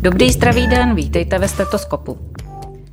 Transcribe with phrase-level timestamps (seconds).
[0.00, 2.18] Dobrý zdravý den, vítejte ve stetoskopu.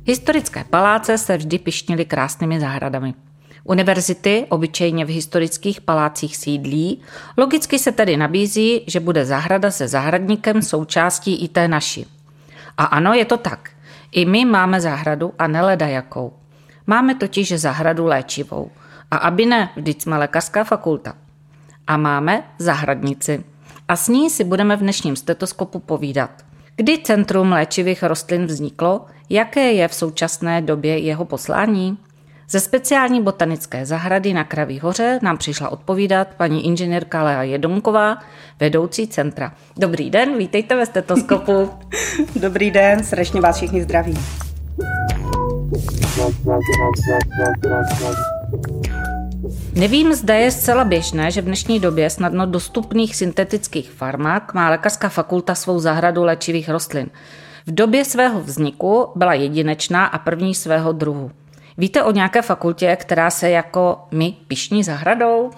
[0.04, 3.14] Historické paláce se vždy pišnily krásnými zahradami.
[3.64, 7.02] Univerzity obyčejně v historických palácích sídlí,
[7.36, 12.06] logicky se tedy nabízí, že bude zahrada se zahradníkem součástí i té naší.
[12.76, 13.70] A ano, je to tak.
[14.12, 16.32] I my máme zahradu a neleda jakou.
[16.86, 18.70] Máme totiž zahradu léčivou.
[19.10, 21.23] A aby ne, vždyť jsme lékařská fakulta.
[21.86, 23.44] A máme zahradnici.
[23.88, 26.30] A s ní si budeme v dnešním stetoskopu povídat.
[26.76, 29.06] Kdy Centrum léčivých rostlin vzniklo?
[29.30, 31.98] Jaké je v současné době jeho poslání?
[32.48, 38.18] Ze speciální botanické zahrady na Kraví hoře nám přišla odpovídat paní inženýrka Lea Jedomková,
[38.60, 39.52] vedoucí centra.
[39.76, 41.70] Dobrý den, vítejte ve stetoskopu.
[42.36, 44.18] Dobrý den, srdečně vás všichni zdraví.
[49.76, 55.08] Nevím, zda je zcela běžné, že v dnešní době snadno dostupných syntetických farmák má lékařská
[55.08, 57.10] fakulta svou zahradu léčivých rostlin.
[57.66, 61.30] V době svého vzniku byla jedinečná a první svého druhu.
[61.78, 65.50] Víte o nějaké fakultě, která se jako my pišní zahradou?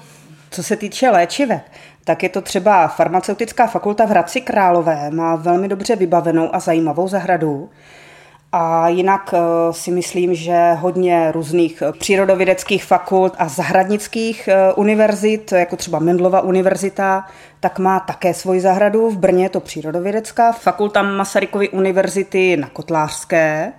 [0.51, 1.73] Co se týče léčivek,
[2.05, 7.09] tak je to třeba farmaceutická fakulta v Hradci Králové, má velmi dobře vybavenou a zajímavou
[7.09, 7.71] zahradu.
[8.53, 15.53] A jinak eh, si myslím, že hodně různých eh, přírodovědeckých fakult a zahradnických eh, univerzit,
[15.53, 17.27] jako třeba Mendlova univerzita,
[17.61, 19.11] tak má také svoji zahradu.
[19.11, 23.73] V Brně je to přírodovědecká fakulta Masarykovy univerzity na Kotlářské,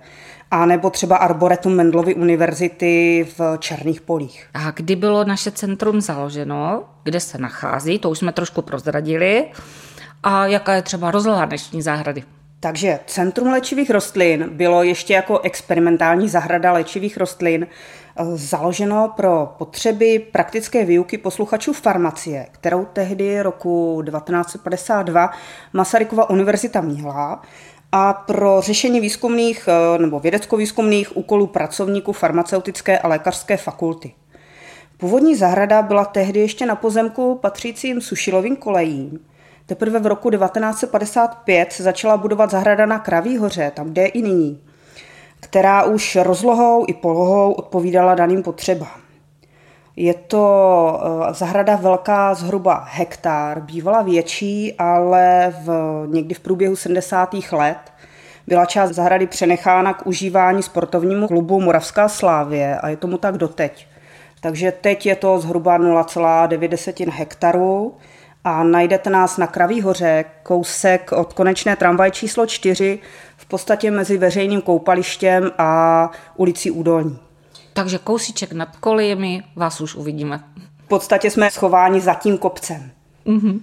[0.50, 4.46] a nebo třeba Arboretum Mendlovy univerzity v Černých polích.
[4.54, 9.44] A kdy bylo naše centrum založeno, kde se nachází, to už jsme trošku prozradili,
[10.22, 12.22] a jaká je třeba rozloha dnešní zahrady?
[12.60, 20.18] Takže Centrum léčivých rostlin bylo ještě jako experimentální zahrada léčivých rostlin eh, založeno pro potřeby
[20.18, 25.30] praktické výuky posluchačů farmacie, kterou tehdy roku 1952
[25.72, 27.42] Masarykova univerzita měla
[27.92, 34.14] a pro řešení výzkumných eh, nebo vědecko-výzkumných úkolů pracovníků farmaceutické a lékařské fakulty.
[34.96, 39.18] Původní zahrada byla tehdy ještě na pozemku patřícím Sušilovým kolejím.
[39.68, 44.22] Teprve v roku 1955 se začala budovat zahrada na Kraví hoře, tam, kde je i
[44.22, 44.60] nyní,
[45.40, 49.00] která už rozlohou i polohou odpovídala daným potřebám.
[49.96, 55.70] Je to eh, zahrada velká zhruba hektar, bývala větší, ale v,
[56.06, 57.34] někdy v průběhu 70.
[57.52, 57.92] let
[58.46, 63.86] byla část zahrady přenechána k užívání sportovnímu klubu Moravská Slávě a je tomu tak doteď.
[64.40, 67.94] Takže teď je to zhruba 0,9 hektaru
[68.48, 72.98] a najdete nás na Kraví hoře, kousek od konečné tramvaj číslo 4,
[73.36, 77.18] v podstatě mezi veřejným koupalištěm a ulicí Údolní.
[77.72, 80.40] Takže kousíček nad kolejemi vás už uvidíme.
[80.84, 82.90] V podstatě jsme schováni za tím kopcem.
[83.26, 83.60] Mm-hmm.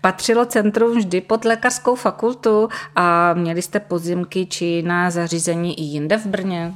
[0.00, 6.16] Patřilo centrum vždy pod lékařskou fakultu a měli jste pozimky či jiná zařízení i jinde
[6.16, 6.74] v Brně?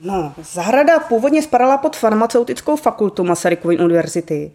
[0.00, 4.52] No, zahrada původně spadala pod farmaceutickou fakultu Masarykovy univerzity,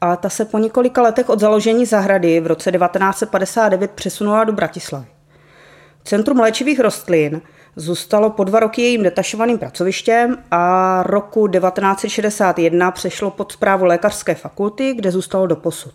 [0.00, 5.06] ale ta se po několika letech od založení zahrady v roce 1959 přesunula do Bratislavy.
[6.04, 7.40] Centrum léčivých rostlin
[7.76, 14.94] zůstalo po dva roky jejím detašovaným pracovištěm a roku 1961 přešlo pod zprávu lékařské fakulty,
[14.94, 15.94] kde zůstalo do posud.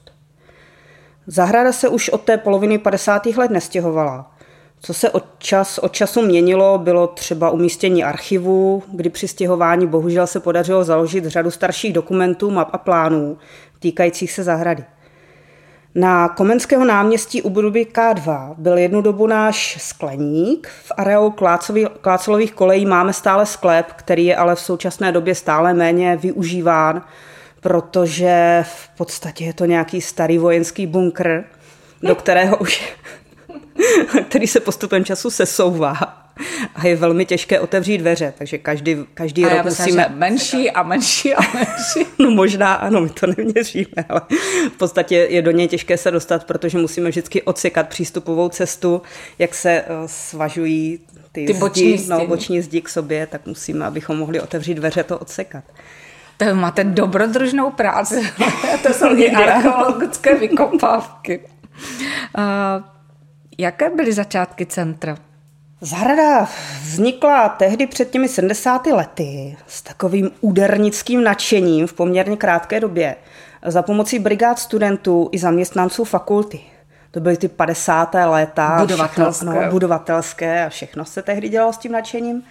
[1.27, 3.25] Zahrada se už od té poloviny 50.
[3.25, 4.34] let nestěhovala.
[4.85, 10.27] Co se od, čas, od času měnilo, bylo třeba umístění archivu, kdy při stěhování bohužel
[10.27, 13.37] se podařilo založit řadu starších dokumentů, map a plánů
[13.79, 14.83] týkajících se zahrady.
[15.95, 20.67] Na Komenského náměstí u budovy K2 byl jednu dobu náš skleník.
[20.83, 21.33] V areálu
[22.01, 27.01] Klácelových kolejí máme stále sklep, který je ale v současné době stále méně využíván,
[27.61, 31.43] protože v podstatě je to nějaký starý vojenský bunkr,
[32.01, 32.95] do kterého už
[34.29, 36.25] který se postupem času sesouvá
[36.75, 40.13] a je velmi těžké otevřít dveře, takže každý, každý a rok já musíme...
[40.15, 42.11] Menší a menší a menší.
[42.19, 44.21] no možná ano, my to neměříme, ale
[44.73, 49.01] v podstatě je do něj těžké se dostat, protože musíme vždycky odsekat přístupovou cestu,
[49.39, 50.99] jak se uh, svažují
[51.31, 52.09] ty, ty zdi, boční zdi.
[52.09, 55.63] No, boční zdi k sobě, tak musíme, abychom mohli otevřít dveře, to odsekat.
[56.37, 58.31] To máte dobrodružnou práci.
[58.83, 61.39] to jsou i archeologické vykopávky.
[62.37, 62.94] Uh,
[63.57, 65.17] jaké byly začátky centra?
[65.81, 66.47] Zahrada
[66.81, 73.15] vznikla tehdy před těmi 70 lety s takovým údernickým nadšením v poměrně krátké době
[73.65, 76.61] za pomocí brigád studentů i zaměstnanců fakulty.
[77.11, 78.13] To byly ty 50.
[78.13, 78.77] léta.
[78.79, 79.45] Budovatelské.
[79.45, 82.43] Všechno, no, budovatelské a všechno se tehdy dělalo s tím nadšením.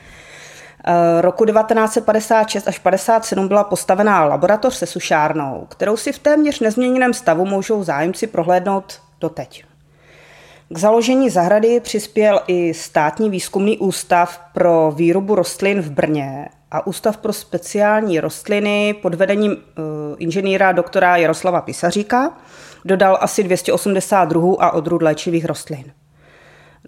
[0.87, 7.15] Eh, roku 1956 až 57 byla postavená laboratoř se sušárnou, kterou si v téměř nezměněném
[7.15, 9.65] stavu můžou zájemci prohlédnout doteď.
[10.75, 17.17] K založení zahrady přispěl i státní výzkumný ústav pro výrobu rostlin v Brně a Ústav
[17.17, 19.57] pro speciální rostliny pod vedením uh,
[20.19, 22.33] inženýra doktora Jaroslava Pisaříka
[22.85, 25.85] dodal asi 280 druhů a odrůd léčivých rostlin.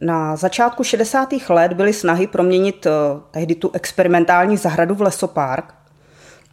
[0.00, 1.28] Na začátku 60.
[1.48, 2.92] let byly snahy proměnit uh,
[3.30, 5.74] tehdy tu experimentální zahradu v lesopark,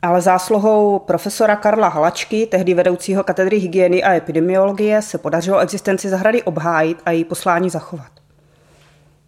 [0.04, 6.44] ale zásluhou profesora Karla Halačky, tehdy vedoucího katedry hygieny a epidemiologie, se podařilo existenci zahrady
[6.44, 8.12] obhájit a její poslání zachovat.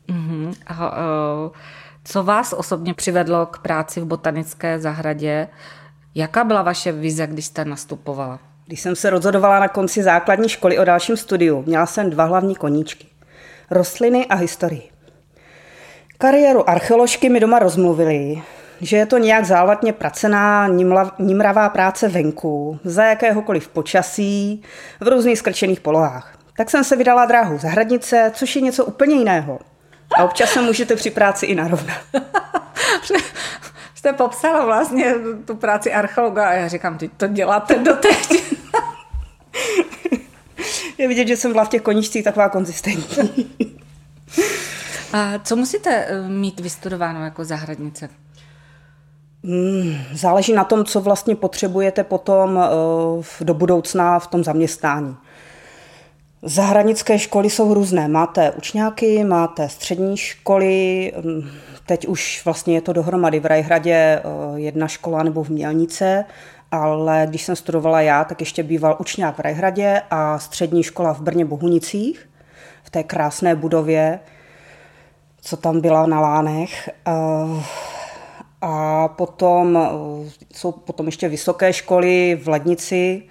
[0.09, 0.53] Mm-hmm.
[0.67, 1.51] A, uh,
[2.03, 5.47] co vás osobně přivedlo k práci v botanické zahradě?
[6.15, 8.39] Jaká byla vaše vize, když jste nastupovala?
[8.65, 12.55] Když jsem se rozhodovala na konci základní školy o dalším studiu, měla jsem dva hlavní
[12.55, 13.07] koníčky.
[13.71, 14.89] Rostliny a historii.
[16.17, 18.41] Kariéru archeoložky mi doma rozmluvili,
[18.81, 20.67] že je to nějak zálvatně pracená,
[21.19, 24.61] nimravá práce venku, za jakéhokoliv počasí,
[24.99, 26.37] v různých skrčených polohách.
[26.57, 29.59] Tak jsem se vydala dráhu zahradnice, což je něco úplně jiného.
[30.17, 31.97] A občas se můžete při práci i narovnat.
[33.95, 38.43] Jste popsala vlastně tu práci archeologa a já říkám, ty to děláte doteď.
[40.97, 43.55] je vidět, že jsem byla v těch koničcích taková konzistentní.
[45.13, 48.09] a co musíte eh, mít vystudováno jako zahradnice?
[49.47, 55.15] Hmm, záleží na tom, co vlastně potřebujete potom eh, do budoucna v tom zaměstnání.
[56.41, 58.07] Zahranické školy jsou různé.
[58.07, 61.49] Máte učňáky, máte střední školy, hm,
[61.85, 64.21] teď už vlastně je to dohromady v Rajhradě eh,
[64.55, 66.25] jedna škola nebo v Mělnice,
[66.71, 71.21] ale když jsem studovala já, tak ještě býval učňák v Rajhradě a střední škola v
[71.21, 72.29] Brně Bohunicích,
[72.83, 74.19] v té krásné budově,
[75.41, 76.89] co tam byla na Lánech.
[78.61, 79.89] A potom eh,
[80.53, 83.23] jsou potom ještě vysoké školy v Lednici,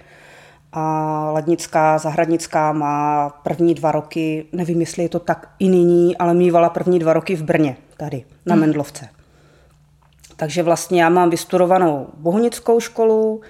[0.77, 6.33] a Lednická zahradnická má první dva roky, nevím, jestli je to tak i nyní, ale
[6.33, 8.61] mývala první dva roky v Brně, tady, na hmm.
[8.61, 9.09] Mendlovce.
[10.35, 13.41] Takže vlastně já mám vystudovanou bohunickou školu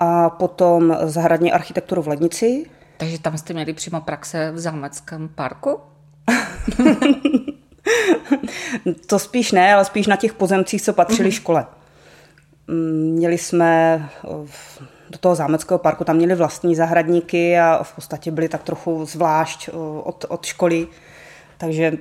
[0.00, 2.66] a potom zahradní architekturu v Lednici.
[2.96, 5.80] Takže tam jste měli přímo praxe v Zámeckém parku?
[9.06, 11.34] to spíš ne, ale spíš na těch pozemcích, co patřili mm-hmm.
[11.34, 11.66] škole.
[12.66, 14.02] Mm, měli jsme
[15.10, 19.68] do toho zámeckého parku, tam měli vlastní zahradníky a v podstatě byli tak trochu zvlášť
[20.02, 20.86] od, od školy,
[21.58, 21.92] takže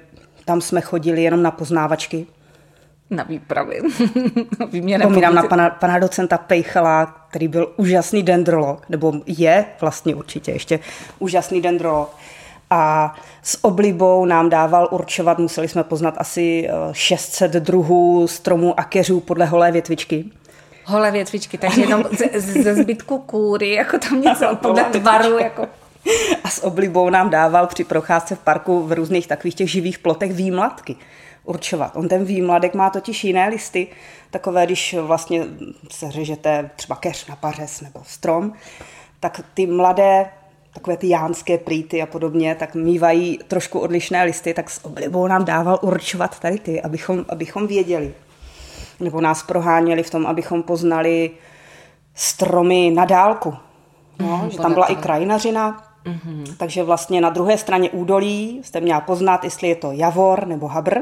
[0.46, 2.28] tam jsme chodili jenom na poznávačky.
[3.10, 3.80] Na výpravy.
[5.00, 10.80] Vzpomínám na pana, pana docenta Pejchala, který byl úžasný dendrolog, nebo je vlastně určitě ještě
[11.20, 12.16] úžasný dendrolog.
[12.74, 13.14] A
[13.44, 19.46] s oblibou nám dával určovat, museli jsme poznat asi 600 druhů stromů a keřů podle
[19.46, 20.26] holé větvičky
[20.86, 25.38] holé větvičky, takže jenom ze, ze zbytku kůry, jako tam něco podle tvaru.
[25.38, 25.68] Jako.
[26.44, 30.34] A s oblibou nám dával při procházce v parku v různých takových těch živých plotech
[30.34, 30.96] výmladky
[31.44, 31.92] určovat.
[31.96, 33.88] On ten výmladek má totiž jiné listy,
[34.32, 35.46] takové, když vlastně
[35.92, 38.54] se řežete třeba keř na pařez nebo strom,
[39.20, 40.30] tak ty mladé
[40.74, 45.46] takové ty jánské prýty a podobně, tak mývají trošku odlišné listy, tak s oblibou nám
[45.46, 48.14] dával určovat tady ty, abychom, abychom věděli
[49.02, 51.32] nebo nás proháněli v tom, abychom poznali
[52.16, 53.56] stromy na dálku.
[54.20, 55.00] No, mm, že tam byla toho.
[55.00, 56.56] i krajinařina, mm-hmm.
[56.58, 60.98] takže vlastně na druhé straně údolí jste měla poznat, jestli je to javor nebo habr.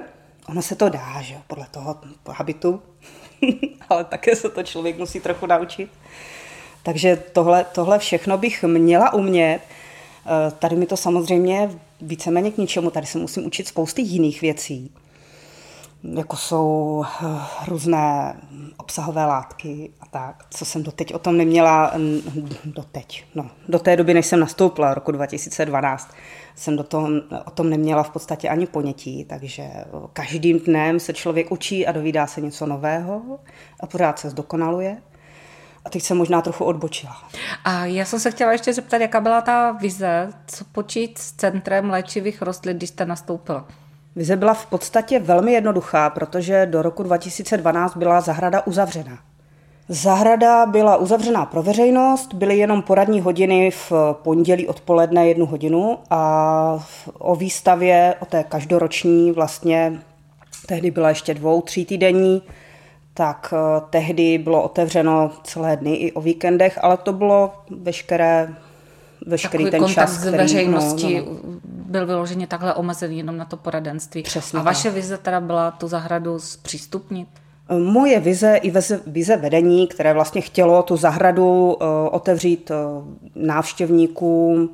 [0.49, 1.95] Ono se to dá, že podle toho
[2.29, 2.81] habitu,
[3.89, 5.89] ale také se to člověk musí trochu naučit.
[6.89, 9.59] Takže tohle, tohle všechno bych měla umět.
[10.25, 11.69] Eh, tady mi to samozřejmě
[12.01, 14.91] víceméně k ničemu, tady se musím učit spousty jiných věcí
[16.03, 17.25] jako jsou eh,
[17.67, 18.35] různé
[18.77, 21.93] obsahové látky a tak, co jsem doteď o tom neměla,
[22.65, 26.13] doteď, no, do té doby, než jsem nastoupila, roku 2012,
[26.55, 27.09] jsem do toho,
[27.45, 29.63] o tom neměla v podstatě ani ponětí, takže
[30.13, 33.39] každým dnem se člověk učí a dovídá se něco nového
[33.79, 34.97] a pořád se zdokonaluje.
[35.85, 37.17] A teď jsem možná trochu odbočila.
[37.65, 41.89] A já jsem se chtěla ještě zeptat, jaká byla ta vize, co počít s Centrem
[41.89, 43.67] léčivých rostlin, když jste nastoupila?
[44.15, 49.19] Vize byla v podstatě velmi jednoduchá, protože do roku 2012 byla zahrada uzavřená.
[49.91, 56.85] Zahrada byla uzavřená pro veřejnost, byly jenom poradní hodiny v pondělí odpoledne jednu hodinu a
[57.13, 59.99] o výstavě, o té každoroční vlastně,
[60.65, 62.41] tehdy byla ještě dvou, tří týdenní,
[63.13, 68.55] tak eh, tehdy bylo otevřeno celé dny i o víkendech, ale to bylo veškeré
[69.25, 71.59] veškerý Takový ten kontakt čas, s veřejností no, no.
[71.63, 74.23] byl vyloženě takhle omezený jenom na to poradenství.
[74.23, 74.93] Přesně A vaše tak.
[74.93, 77.27] vize teda byla tu zahradu zpřístupnit?
[77.77, 81.77] Moje vize i vize, vize vedení, které vlastně chtělo tu zahradu
[82.11, 82.71] otevřít
[83.35, 84.69] návštěvníkům,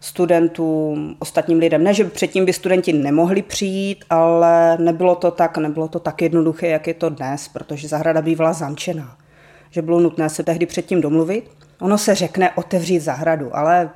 [0.00, 1.84] studentům, ostatním lidem.
[1.84, 6.68] Ne, že předtím by studenti nemohli přijít, ale nebylo to tak, nebylo to tak jednoduché,
[6.68, 9.16] jak je to dnes, protože zahrada bývala zamčená.
[9.70, 11.50] Že bylo nutné se tehdy předtím domluvit.
[11.80, 13.90] Ono se řekne otevřít zahradu, ale...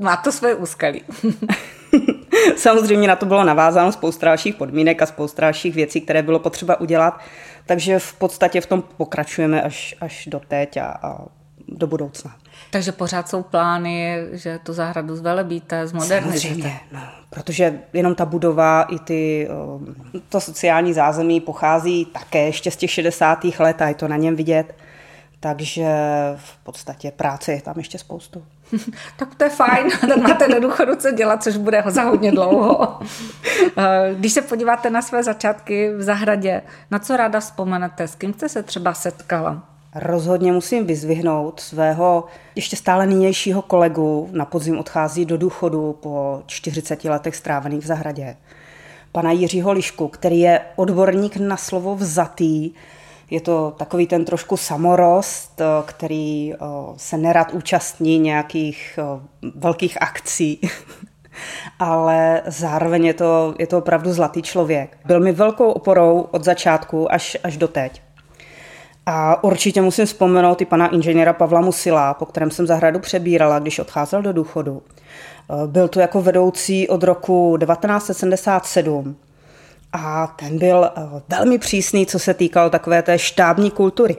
[0.00, 1.02] Má to své úskalí.
[2.56, 6.80] Samozřejmě na to bylo navázáno spousta dalších podmínek a spousta dalších věcí, které bylo potřeba
[6.80, 7.20] udělat.
[7.66, 11.24] Takže v podstatě v tom pokračujeme až, až do teď a, a
[11.76, 12.36] do budoucna.
[12.70, 16.48] Takže pořád jsou plány, že tu zahradu zvelebíte, zmodernizujete.
[16.48, 17.00] Samozřejmě, no,
[17.30, 19.48] protože jenom ta budova i ty,
[20.28, 23.44] to sociální zázemí pochází také ještě z těch 60.
[23.58, 24.74] let a je to na něm vidět.
[25.40, 25.86] Takže
[26.36, 28.44] v podstatě práce je tam ještě spoustu.
[29.16, 32.98] tak to je fajn, tak máte do důchodu co dělat, což bude za hodně dlouho.
[34.14, 38.48] Když se podíváte na své začátky v zahradě, na co ráda vzpomenete, s kým jste
[38.48, 39.71] se třeba setkala?
[39.94, 47.04] Rozhodně musím vyzvihnout svého ještě stále nynějšího kolegu, na podzim odchází do důchodu po 40
[47.04, 48.36] letech strávených v zahradě.
[49.12, 52.70] Pana Jiřího Lišku, který je odborník na slovo vzatý,
[53.30, 56.52] je to takový ten trošku samorost, který
[56.96, 58.98] se nerad účastní nějakých
[59.54, 60.60] velkých akcí,
[61.78, 64.98] ale zároveň je to, je to opravdu zlatý člověk.
[65.04, 68.02] Byl mi velkou oporou od začátku až, až do teď.
[69.06, 73.78] A určitě musím vzpomenout i pana inženýra Pavla Musila, po kterém jsem zahradu přebírala, když
[73.78, 74.82] odcházel do důchodu.
[75.50, 79.16] Eh, byl to jako vedoucí od roku 1977
[79.92, 84.16] a ten byl eh, velmi přísný, co se týkalo takové té štábní kultury.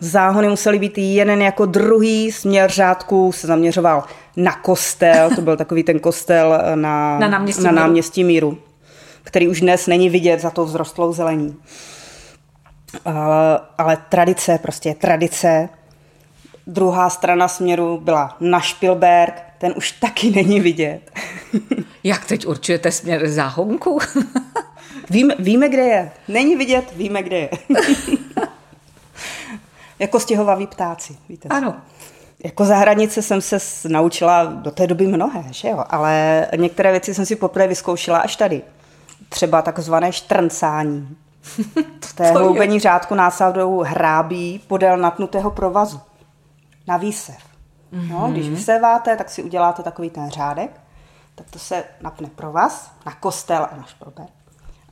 [0.00, 4.04] Záhony musely být jeden jako druhý, směr řádku se zaměřoval
[4.36, 8.58] na kostel, to byl takový ten kostel eh, na, na, náměstí, na náměstí míru,
[9.24, 11.56] který už dnes není vidět za tou vzrostlou zelení
[13.04, 15.68] ale, ale tradice, prostě tradice.
[16.66, 21.10] Druhá strana směru byla na Špilberg, ten už taky není vidět.
[22.04, 23.98] Jak teď určujete směr záhonku?
[25.10, 26.10] víme, víme, kde je.
[26.28, 27.50] Není vidět, víme, kde je.
[29.98, 31.48] jako stěhovaví ptáci, víte.
[31.48, 31.76] Ano.
[32.44, 33.58] Jako zahradnice jsem se
[33.88, 35.84] naučila do té doby mnohé, že jo?
[35.88, 38.62] ale některé věci jsem si poprvé vyzkoušela až tady.
[39.28, 41.16] Třeba takzvané štrncání.
[42.04, 46.00] V té hloubení řádku násadou hrábí podél natnutého provazu.
[46.86, 47.38] Na výsev.
[47.92, 48.08] Mm-hmm.
[48.08, 50.80] No, když vyseváte, tak si uděláte takový ten řádek,
[51.34, 54.26] tak to se napne provaz na kostel a na šprober.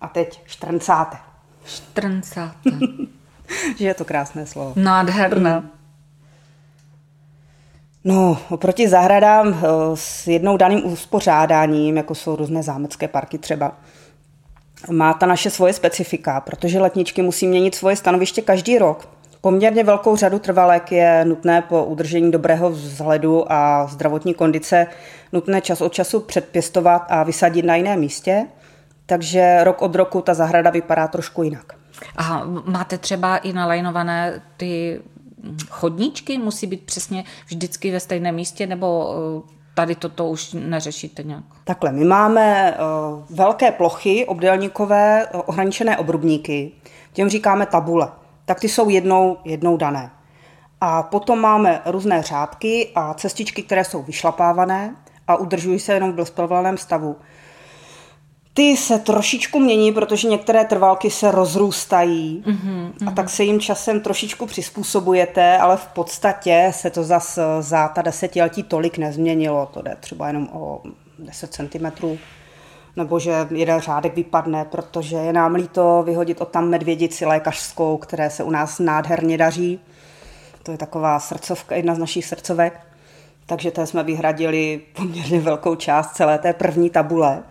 [0.01, 1.17] A teď štrncáte.
[1.65, 2.71] Štrncáte.
[3.79, 4.73] že je to krásné slovo.
[4.77, 5.63] Nádherné.
[8.05, 13.73] No, oproti zahradám eh, s jednou daným uspořádáním, jako jsou různé zámecké parky třeba,
[14.91, 19.09] má ta naše svoje specifika, protože letničky musí měnit svoje stanoviště každý rok.
[19.41, 24.87] Poměrně velkou řadu trvalek je nutné po udržení dobrého vzhledu a zdravotní kondice
[25.33, 28.47] nutné čas od času předpěstovat a vysadit na jiném místě,
[29.07, 31.73] takže rok od roku ta zahrada vypadá trošku jinak.
[32.17, 35.01] A máte třeba i nalajnované ty
[35.69, 36.39] chodníčky?
[36.39, 39.15] Musí být přesně vždycky ve stejném místě, nebo
[39.81, 41.45] tady toto už neřešíte nějak?
[41.65, 46.73] Takhle, my máme uh, velké plochy obdélníkové, uh, ohraničené obrubníky,
[47.13, 48.09] těm říkáme tabule.
[48.45, 50.11] Tak ty jsou jednou, jednou dané.
[50.81, 54.97] A potom máme různé řádky a cestičky, které jsou vyšlapávané
[55.29, 57.17] a udržují se jenom v bezproblémném stavu.
[58.55, 64.01] Ty se trošičku mění, protože některé trvalky se rozrůstají mm-hmm, a tak se jim časem
[64.01, 69.69] trošičku přizpůsobujete, ale v podstatě se to zas za ta desetiletí tolik nezměnilo.
[69.75, 70.83] To jde třeba jenom o
[71.19, 72.19] 10 cm
[72.97, 78.31] nebo že jeden řádek vypadne, protože je nám líto vyhodit od tam medvědici lékařskou, které
[78.31, 79.81] se u nás nádherně daří.
[80.63, 82.81] To je taková srdcovka, jedna z našich srdcovek.
[83.47, 87.43] Takže té jsme vyhradili poměrně velkou část celé té první tabule.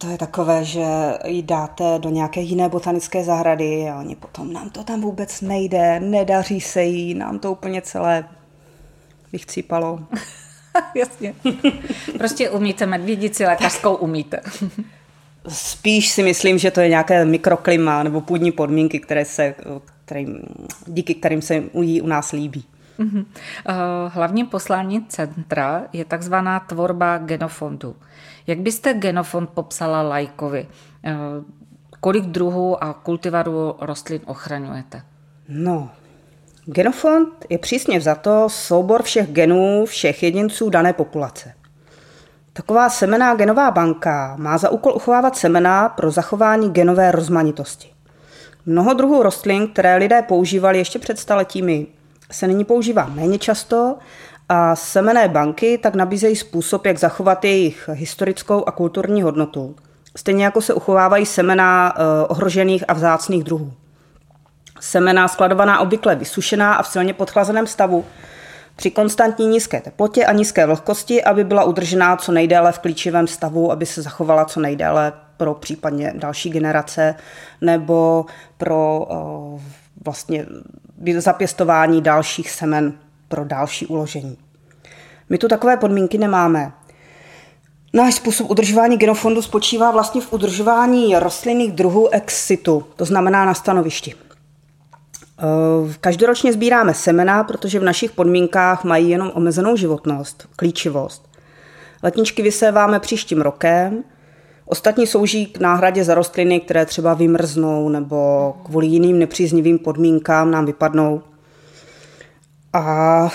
[0.00, 0.84] To je takové, že
[1.26, 6.00] ji dáte do nějaké jiné botanické zahrady a oni potom nám to tam vůbec nejde,
[6.00, 8.24] nedaří se jí, nám to úplně celé
[9.32, 10.00] vychcípalo.
[10.94, 11.34] Jasně.
[12.18, 14.40] Prostě umíte medvědici, lékařskou umíte.
[15.48, 19.54] Spíš si myslím, že to je nějaké mikroklima nebo půdní podmínky, které se,
[20.04, 20.40] kterým,
[20.86, 22.64] díky kterým se jí u nás líbí.
[22.98, 23.26] Mhm.
[23.68, 23.74] Eh,
[24.08, 27.96] hlavním poslání centra je takzvaná tvorba genofondu.
[28.50, 30.68] Jak byste genofond popsala lajkovi?
[31.04, 31.14] Eh,
[32.00, 35.02] kolik druhů a kultivarů rostlin ochraňujete?
[35.48, 35.90] No,
[36.64, 41.54] genofond je přísně za to soubor všech genů všech jedinců dané populace.
[42.52, 47.88] Taková semená genová banka má za úkol uchovávat semena pro zachování genové rozmanitosti.
[48.66, 51.86] Mnoho druhů rostlin, které lidé používali ještě před staletími,
[52.32, 53.98] se nyní používá méně často
[54.52, 59.76] a semené banky tak nabízejí způsob, jak zachovat jejich historickou a kulturní hodnotu.
[60.16, 63.72] Stejně jako se uchovávají semena eh, ohrožených a vzácných druhů.
[64.80, 68.04] Semena skladovaná obvykle vysušená a v silně podchlazeném stavu
[68.76, 73.72] při konstantní nízké teplotě a nízké vlhkosti, aby byla udržená co nejdéle v klíčivém stavu,
[73.72, 77.14] aby se zachovala co nejdéle pro případně další generace
[77.60, 78.26] nebo
[78.58, 79.60] pro uh,
[80.04, 80.46] vlastně
[81.18, 82.92] zapěstování dalších semen
[83.30, 84.36] pro další uložení.
[85.28, 86.72] My tu takové podmínky nemáme.
[87.92, 93.54] Náš způsob udržování genofondu spočívá vlastně v udržování rostlinných druhů ex situ, to znamená na
[93.54, 94.14] stanovišti.
[94.14, 101.28] Eh, každoročně sbíráme semena, protože v našich podmínkách mají jenom omezenou životnost, klíčivost.
[102.02, 104.04] Letničky vyséváme příštím rokem,
[104.66, 110.66] ostatní slouží k náhradě za rostliny, které třeba vymrznou nebo kvůli jiným nepříznivým podmínkám nám
[110.66, 111.22] vypadnou.
[112.72, 113.28] A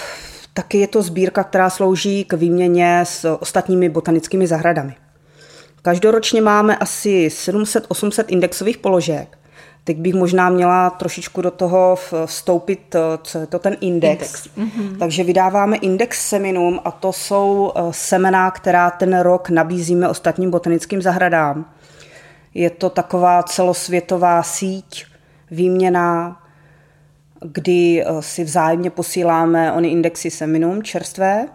[0.54, 4.96] taky je to sbírka, která slouží k výměně s ostatními botanickými zahradami.
[5.82, 9.38] Každoročně máme asi 700-800 indexových položek,
[9.86, 14.46] Teď bych možná měla trošičku do toho vstoupit, eh, co je to ten index.
[14.46, 14.50] index.
[14.58, 14.98] Mm-hmm.
[14.98, 21.02] Takže vydáváme index seminum a to jsou eh, semena, která ten rok nabízíme ostatním botanickým
[21.02, 21.66] zahradám.
[22.54, 25.06] Je to taková celosvětová síť,
[25.52, 26.42] výměna,
[27.42, 31.48] kdy eh, si vzájemně posíláme ony indexy seminum čerstvé,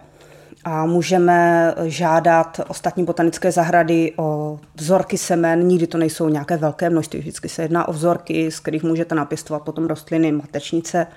[0.63, 5.67] a můžeme žádat ostatní botanické zahrady o vzorky semen.
[5.67, 9.63] Nikdy to nejsou nějaké velké množství, vždycky se jedná o vzorky, z kterých můžete napěstovat
[9.63, 11.07] potom rostliny, matečnice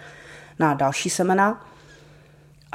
[0.58, 1.66] na další semena.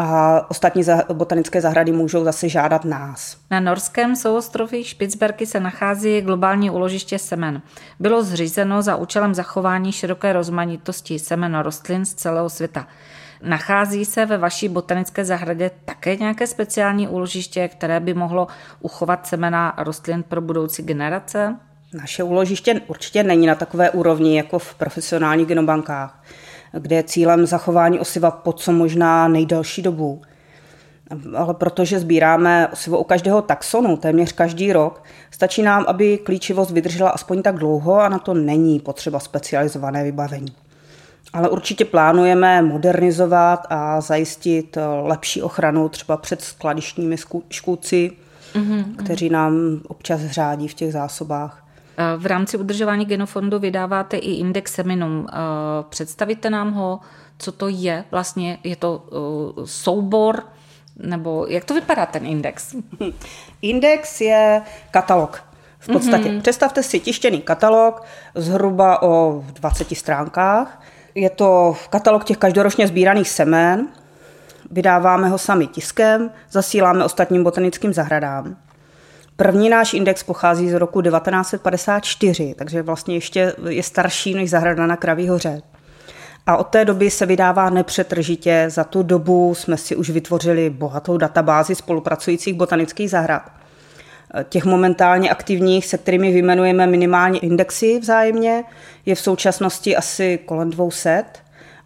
[0.02, 3.38] A ostatní botanické zahrady můžou zase žádat nás.
[3.52, 7.62] Na norském souostroví Špicberky se nachází globální úložiště semen.
[8.00, 12.88] Bylo zřízeno za účelem zachování široké rozmanitosti semen rostlin z celého světa.
[13.44, 18.48] Nachází se ve vaší botanické zahradě také nějaké speciální úložiště, které by mohlo
[18.80, 21.56] uchovat semena rostlin pro budoucí generace?
[21.94, 26.24] Naše úložiště určitě není na takové úrovni jako v profesionálních genobankách,
[26.72, 30.22] kde je cílem zachování osiva po co možná nejdelší dobu.
[31.36, 37.10] Ale protože sbíráme osivo u každého taxonu téměř každý rok, stačí nám, aby klíčivost vydržela
[37.10, 40.56] aspoň tak dlouho a na to není potřeba specializované vybavení.
[41.34, 47.16] Ale určitě plánujeme modernizovat a zajistit lepší ochranu třeba před skladištními
[47.50, 48.12] škůdci,
[48.54, 48.96] mm-hmm.
[48.96, 51.69] kteří nám občas řádí v těch zásobách.
[52.18, 55.28] V rámci udržování genofondu vydáváte i index seminum.
[55.30, 55.36] Eh,
[55.90, 57.00] představíte nám ho,
[57.38, 58.04] co to je?
[58.12, 60.44] Vlastně je to eh, soubor,
[60.98, 62.76] nebo jak to vypadá ten index?
[63.62, 65.44] Index je katalog.
[65.80, 66.42] V podstatě mm-hmm.
[66.42, 68.04] představte si tištěný katalog
[68.36, 70.82] zhruba o 20 stránkách,
[71.16, 73.88] je to katalog těch každoročně sbíraných semen.
[74.72, 78.56] Vydáváme ho sami tiskem, zasíláme ostatním botanickým zahradám.
[79.40, 84.96] První náš index pochází z roku 1954, takže vlastně ještě je starší než zahrada na
[84.96, 85.62] Kraví hoře.
[86.46, 88.66] A od té doby se vydává nepřetržitě.
[88.68, 93.52] Za tu dobu jsme si už vytvořili bohatou databázi spolupracujících botanických zahrad
[94.50, 98.64] těch momentálně aktivních, se kterými vyjmenujeme minimálně indexy vzájemně,
[99.06, 101.24] je v současnosti asi kolem 200,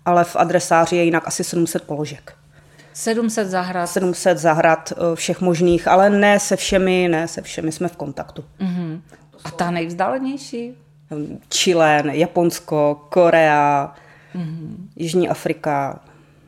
[0.06, 2.34] ale v adresáři je jinak asi 700 položek.
[2.94, 3.88] 700 zahrad.
[3.88, 8.44] 700 zahrad eh, všech možných, ale ne se všemi, ne se všemi jsme v kontaktu.
[8.60, 9.02] Uh-huh.
[9.44, 10.74] A ta nejvzdálenější?
[11.50, 13.96] Chile, Japonsko, Korea,
[14.36, 14.76] uh-huh.
[14.96, 16.00] Jižní Afrika.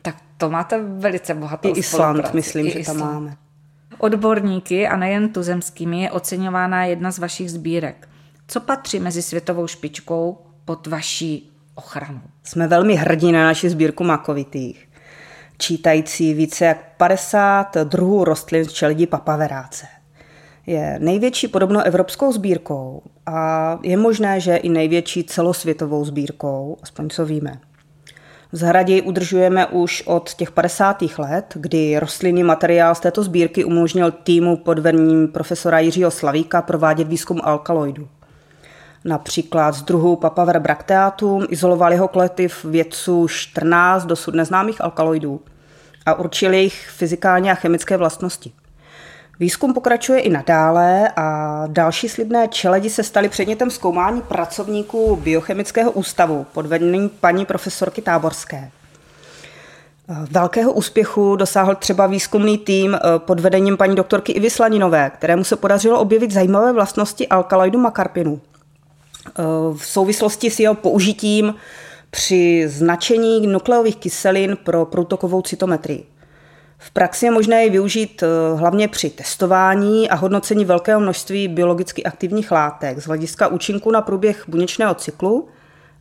[0.02, 3.00] Tak to máte velice bohatou I Island, myslím, I že Island.
[3.00, 3.36] tam máme.
[3.98, 8.08] Odborníky a nejen tuzemskými je oceňována jedna z vašich sbírek.
[8.48, 12.20] Co patří mezi světovou špičkou pod vaší ochranu?
[12.44, 14.85] Jsme velmi hrdí na naši sbírku makovitých,
[15.58, 19.86] čítající více jak 50 druhů rostlin z čeledí papaveráce.
[20.66, 27.26] Je největší podobno evropskou sbírkou a je možné, že i největší celosvětovou sbírkou, aspoň co
[27.26, 27.60] víme.
[28.52, 31.02] V zahradě ji udržujeme už od těch 50.
[31.18, 37.08] let, kdy rostlinný materiál z této sbírky umožnil týmu pod vedením profesora Jiřího Slavíka provádět
[37.08, 38.08] výzkum alkaloidů.
[39.06, 45.40] Například z druhu Papaver bracteatum izoloval jeho kolektiv vědců 14 dosud neznámých alkaloidů
[46.06, 48.52] a určil jejich fyzikální a chemické vlastnosti.
[49.40, 56.46] Výzkum pokračuje i nadále a další slibné čeledi se staly předmětem zkoumání pracovníků Biochemického ústavu
[56.52, 58.70] pod vedením paní profesorky Táborské.
[60.30, 65.56] Velkého úspěchu dosáhl třeba výzkumný tým eh, pod vedením paní doktorky Ivy Slaninové, kterému se
[65.56, 68.40] podařilo objevit zajímavé vlastnosti alkaloidu makarpinu.
[69.76, 71.54] V souvislosti s jeho použitím
[72.10, 76.04] při značení nukleových kyselin pro průtokovou cytometrii.
[76.78, 82.04] V praxi je možné ji využít eh, hlavně při testování a hodnocení velkého množství biologicky
[82.04, 85.48] aktivních látek z hlediska účinku na průběh buněčného cyklu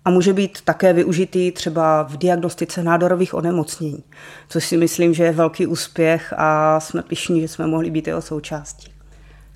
[0.05, 4.03] a může být také využitý třeba v diagnostice nádorových onemocnění,
[4.49, 8.21] což si myslím, že je velký úspěch a jsme pišní, že jsme mohli být jeho
[8.21, 8.94] součástí.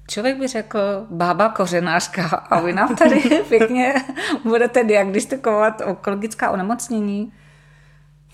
[0.09, 3.19] Člověk by řekl bába kořenářka a vy nám tady
[3.49, 3.93] pěkně
[4.43, 7.31] budete diagnostikovat onkologická onemocnění.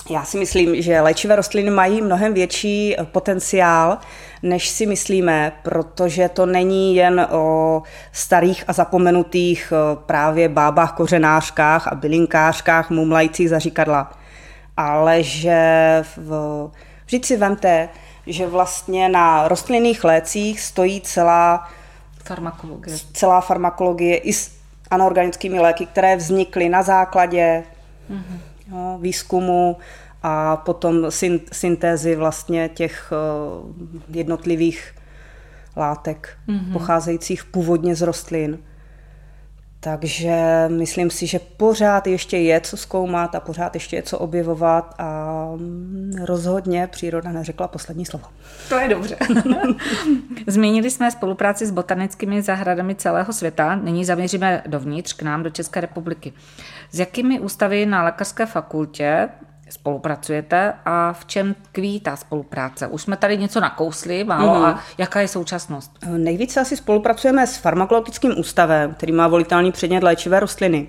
[0.10, 3.98] Já si myslím, že léčivé rostliny mají mnohem větší potenciál,
[4.44, 11.88] než si myslíme, protože to není jen o starých a zapomenutých eh, právě bábách, kořenářkách
[11.88, 14.12] a bylinkářkách mumlajících zaříkadla,
[14.78, 15.60] ale že
[16.18, 16.70] v,
[17.06, 17.90] vždyť si vemte,
[18.28, 21.70] že vlastně na rostlinných lécích stojí celá
[22.24, 24.52] farmakologie, celá farmakologie i s
[24.92, 27.64] anorganickými léky, které vznikly na základě
[28.12, 28.40] mm-hmm.
[28.72, 29.78] jo, výzkumu
[30.24, 31.12] a potom
[31.52, 34.96] syntézy vlastně těch eh, jednotlivých
[35.76, 36.74] látek mm-hmm.
[36.74, 38.60] pocházejících původně z rostlin.
[39.86, 44.96] Takže myslím si, že pořád ještě je co zkoumat a pořád ještě je co objevovat
[44.98, 45.50] a
[46.22, 48.26] rozhodně příroda neřekla poslední slovo.
[48.70, 49.18] To je dobře.
[50.48, 55.82] Zmínili jsme spolupráci s botanickými zahradami celého světa, nyní zaměříme dovnitř k nám do České
[55.82, 56.34] republiky.
[56.92, 59.30] S jakými ústavy na lékařské fakultě
[59.70, 62.88] spolupracujete a v čem tkví ta spolupráce?
[62.88, 64.66] Už jsme tady něco nakousli málo mm-hmm.
[64.66, 65.92] a jaká je současnost?
[66.18, 70.88] Nejvíce asi spolupracujeme s farmakologickým ústavem, který má volitelný předmět léčivé rostliny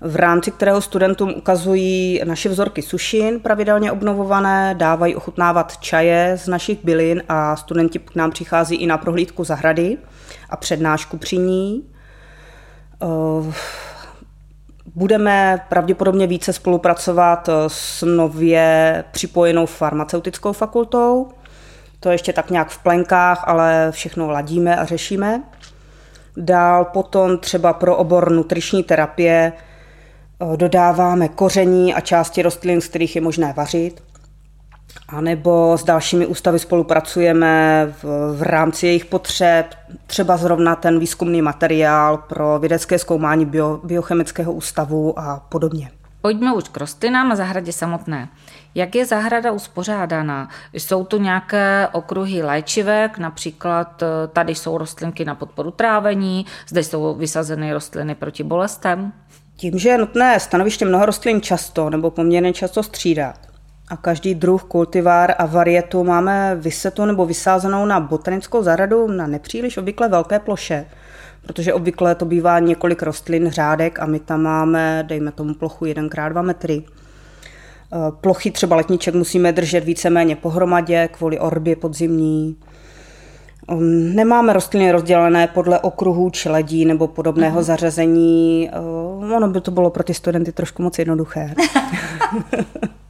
[0.00, 6.84] v rámci kterého studentům ukazují naše vzorky sušin pravidelně obnovované, dávají ochutnávat čaje z našich
[6.84, 9.98] bylin a studenti k nám přichází i na prohlídku zahrady
[10.50, 11.82] a přednášku při ní.
[14.96, 21.28] Budeme pravděpodobně více spolupracovat s nově připojenou farmaceutickou fakultou.
[22.00, 25.42] To ještě tak nějak v plenkách, ale všechno ladíme a řešíme.
[26.36, 33.16] Dál potom třeba pro obor nutriční terapie eh, dodáváme koření a části rostlin, z kterých
[33.16, 34.02] je možné vařit.
[35.08, 39.66] A nebo s dalšími ústavy spolupracujeme v, v rámci jejich potřeb,
[40.06, 45.90] třeba zrovna ten výzkumný materiál pro vědecké zkoumání bio, biochemického ústavu a podobně.
[46.20, 48.28] Pojďme už k rostlinám a zahradě samotné.
[48.74, 50.48] Jak je zahrada uspořádaná?
[50.72, 57.14] Jsou tu nějaké okruhy léčivek, například eh, tady jsou rostlinky na podporu trávení, zde jsou
[57.14, 59.12] vysazeny rostliny proti bolestem?
[59.56, 63.38] Tím, že je nutné stanoviště mnoho rostlin často nebo poměrně často střídat,
[63.94, 69.76] a každý druh, kultivár a varietu máme vysetou nebo vysázenou na botanickou zahradu na nepříliš
[69.76, 70.86] obvykle velké ploše,
[71.46, 76.42] protože obvykle to bývá několik rostlin, řádek a my tam máme, dejme tomu plochu 1x2
[76.42, 76.82] metry.
[76.82, 82.56] Eh, plochy třeba letníček musíme držet víceméně pohromadě kvůli orbě podzimní.
[83.68, 87.64] Um, nemáme rostliny rozdělené podle okruhů či ledí nebo podobného uh-huh.
[87.64, 88.70] zařazení.
[88.72, 88.78] Eh,
[89.34, 91.54] ono by to bylo pro ty studenty trošku moc jednoduché.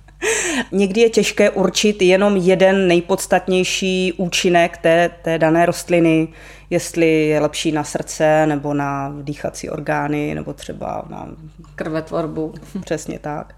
[0.73, 6.29] Někdy je těžké určit jenom jeden nejpodstatnější účinek té, té dané rostliny,
[6.71, 11.29] jestli je lepší na srdce nebo na dýchací orgány nebo třeba na
[11.75, 12.55] krvetvorbu.
[12.85, 13.55] Přesně tak.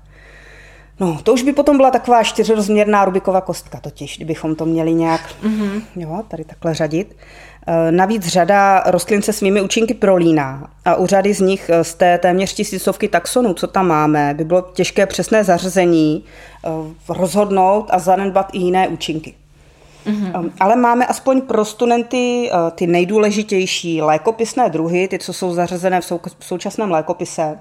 [1.00, 5.34] No, to už by potom byla taková čtyřrozměrná Rubiková kostka totiž, kdybychom to měli nějak
[5.42, 5.82] mm-hmm.
[5.96, 7.16] jo, tady takhle řadit.
[7.68, 11.94] Eh, navíc řada rostlin se svými účinky prolíná a u řady z nich eh, z
[11.94, 16.24] té téměř tisícovky taxonů, co tam máme, by bylo těžké přesné zařazení
[16.64, 16.68] eh,
[17.08, 19.34] rozhodnout a zanedbat i jiné účinky.
[20.06, 20.50] Mm-hmm.
[20.60, 26.20] Ale máme aspoň pro studenty ty nejdůležitější lékopisné druhy, ty, co jsou zařazené v, sou,
[26.38, 27.58] v současném lékopise,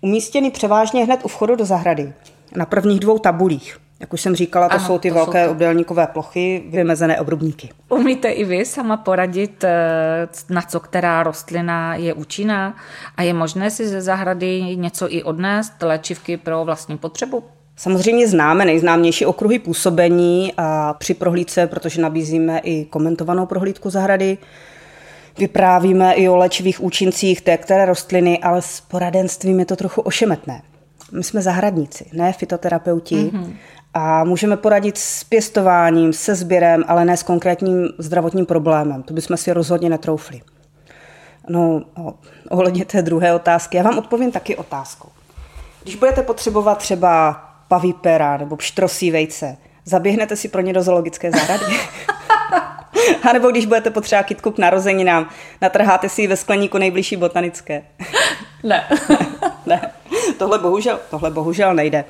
[0.00, 2.12] umístěny převážně hned u vchodu do zahrady,
[2.56, 3.78] na prvních dvou tabulích.
[4.00, 7.68] Jak už jsem říkala, to ano, jsou ty to velké jsou obdélníkové plochy, vymezené obrubníky.
[7.88, 12.76] Umíte i vy sama poradit, eh, na co která rostlina je účinná
[13.16, 17.44] a je možné si ze zahrady něco i odnést, léčivky pro vlastní potřebu?
[17.76, 24.38] Samozřejmě známe nejznámější okruhy působení a při prohlídce, protože nabízíme i komentovanou prohlídku zahrady,
[25.38, 30.62] vyprávíme i o léčivých účincích té které rostliny, ale s poradenstvím je to trochu ošemetné.
[31.12, 33.16] My jsme zahradníci, ne fitoterapeuti.
[33.16, 33.52] Mm-hmm
[33.94, 39.02] a můžeme poradit s pěstováním, se sběrem, ale ne s konkrétním zdravotním problémem.
[39.02, 40.40] To bychom si rozhodně netroufli.
[41.48, 41.82] No,
[42.50, 45.08] ohledně té druhé otázky, já vám odpovím taky otázkou.
[45.82, 51.30] Když budete potřebovat třeba paví pera nebo pštrosí vejce, zaběhnete si pro ně do zoologické
[51.30, 51.64] zahrady?
[53.28, 55.28] A nebo když budete potřebovat kytku k narozeninám,
[55.62, 57.82] natrháte si ji ve skleníku nejbližší botanické.
[58.62, 58.88] Ne.
[59.66, 59.92] ne,
[60.38, 62.04] tohle bohužel, tohle bohužel nejde.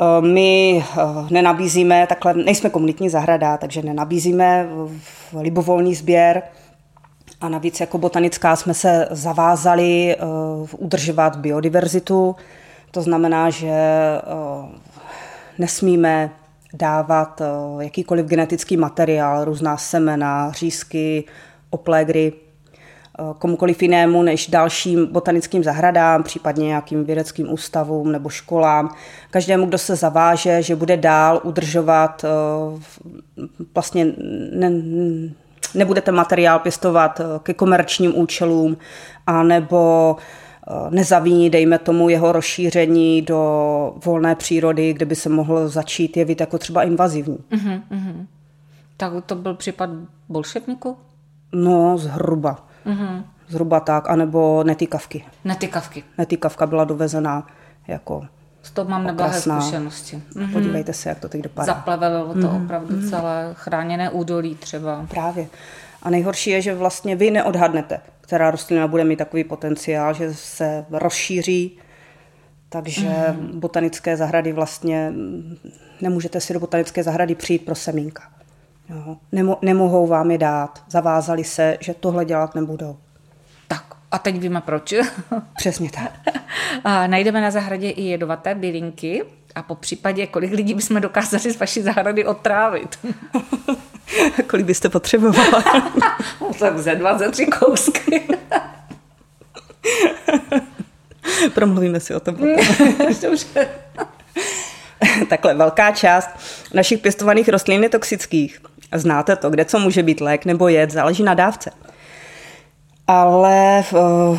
[0.00, 4.68] Eh, my eh, nenabízíme, takhle nejsme komunitní zahrada, takže nenabízíme
[5.40, 6.42] libovolný sběr
[7.40, 12.36] a navíc jako botanická jsme se zavázali uh, udržovat biodiverzitu.
[12.90, 13.72] To znamená, že
[15.58, 16.30] nesmíme
[16.72, 17.42] dávat
[17.80, 21.24] jakýkoliv genetický materiál, různá semena, řízky,
[21.70, 22.32] oplégry
[23.38, 28.94] komukoliv jinému než dalším botanickým zahradám, případně nějakým vědeckým ústavům nebo školám.
[29.30, 32.24] Každému, kdo se zaváže, že bude dál udržovat
[33.74, 34.06] vlastně
[34.52, 34.70] ne,
[35.74, 38.76] nebudete materiál pěstovat eh, ke komerčním účelům,
[39.26, 46.16] anebo eh, nezavíní, dejme tomu, jeho rozšíření do volné přírody, kde by se mohl začít
[46.16, 47.38] jevit jako třeba invazivní.
[47.52, 48.26] Uh-huh, uh-huh.
[48.96, 49.90] Tak to byl případ
[50.28, 50.96] bolševníku?
[51.52, 52.66] No, zhruba.
[52.86, 53.24] Uh-huh.
[53.48, 55.24] Zhruba tak, anebo netýkavky.
[55.44, 56.04] Netýkavky.
[56.18, 57.46] Netýkavka byla dovezená
[57.88, 58.26] jako
[58.64, 60.16] s to mám neblahé zkušenosti.
[60.16, 60.52] Mm-hmm.
[60.52, 61.66] Podívejte se, jak to teď dopadá.
[61.66, 62.64] Zaplavilo to mm-hmm.
[62.64, 63.10] opravdu mm-hmm.
[63.10, 65.06] celé chráněné údolí třeba.
[65.10, 65.46] Právě.
[66.02, 70.84] A nejhorší je, že vlastně vy neodhadnete, která rostlina bude mít takový potenciál, že se
[70.90, 71.78] rozšíří.
[72.68, 73.52] Takže mm-hmm.
[73.52, 75.12] botanické zahrady vlastně,
[76.00, 78.22] nemůžete si do botanické zahrady přijít pro semínka.
[78.88, 79.16] Jo.
[79.32, 80.84] Nemo, nemohou vám je dát.
[80.88, 82.96] Zavázali se, že tohle dělat nebudou.
[84.14, 84.94] A teď víme proč.
[85.56, 86.12] Přesně tak.
[86.84, 91.60] A najdeme na zahradě i jedovaté bylinky a po případě, kolik lidí bychom dokázali z
[91.60, 92.98] vaší zahrady otrávit.
[94.46, 95.64] kolik byste potřebovala?
[96.40, 98.22] no, tak ze dva, ze tři kousky.
[101.54, 102.66] Promluvíme si o tom potom.
[103.22, 103.68] Dobře.
[105.28, 106.28] Takhle velká část
[106.74, 108.60] našich pěstovaných rostlin je toxických.
[108.92, 111.70] Znáte to, kde co může být lék nebo jed, záleží na dávce
[113.06, 114.38] ale eh,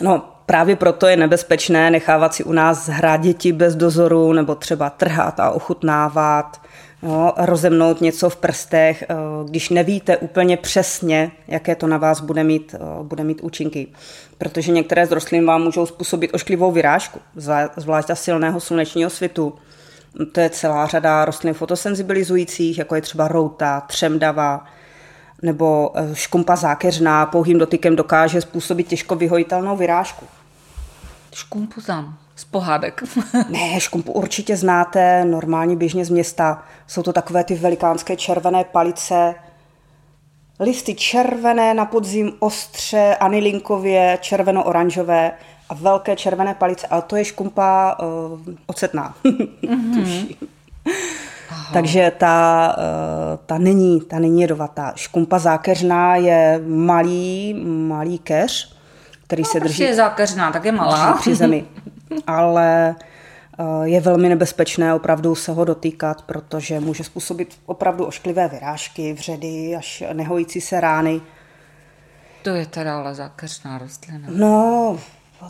[0.00, 4.90] no, právě proto je nebezpečné nechávat si u nás hrát děti bez dozoru nebo třeba
[4.90, 6.60] trhat a ochutnávat,
[7.02, 12.44] no, rozemnout něco v prstech, eh, když nevíte úplně přesně, jaké to na vás bude
[12.44, 13.86] mít, eh, bude mít účinky.
[14.38, 17.20] Protože některé z rostlin vám můžou způsobit ošklivou vyrážku,
[17.76, 19.54] zvlášť silného slunečního svitu.
[20.32, 24.64] To je celá řada rostlin fotosenzibilizujících, jako je třeba routa, třemdava,
[25.42, 30.26] nebo eh, škumpa zákeřná pouhým dotykem dokáže způsobit těžko vyhojitelnou vyrážku.
[31.34, 33.02] Škumpu znám, z pohádek.
[33.48, 36.62] ne, škumpu určitě znáte, normálně běžně z města.
[36.86, 39.34] Jsou to takové ty velikánské červené palice,
[40.60, 45.32] listy červené na podzim, ostře, anilinkově, červeno-oranžové
[45.68, 49.14] a velké červené palice, ale to je škumpa uh, ocetná.
[49.68, 50.36] Mm-hmm.
[51.50, 51.72] Aha.
[51.72, 54.92] Takže ta, eh, ta, není, ta není jedovatá.
[54.96, 58.76] Škumpa zákeřná je malý, malý keř,
[59.26, 59.82] který no, se drží...
[59.82, 61.12] je zákeřná, tak je malá.
[61.12, 61.64] Při zemi.
[62.26, 62.96] Ale
[63.58, 69.76] eh, je velmi nebezpečné opravdu se ho dotýkat, protože může způsobit opravdu ošklivé vyrážky, vředy,
[69.76, 71.20] až nehojící se rány.
[72.42, 74.28] To je teda ale zákeřná rostlina.
[74.28, 74.98] No,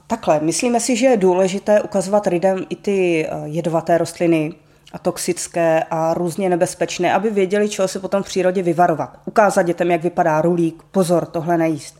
[0.07, 0.40] takhle.
[0.40, 4.55] Myslíme si, že je důležité ukazovat lidem i ty eh, jedovaté rostliny,
[4.92, 9.20] a toxické a různě nebezpečné, aby věděli, čeho se potom v přírodě vyvarovat.
[9.24, 11.98] Ukázat dětem, jak vypadá rulík, pozor, tohle nejíst.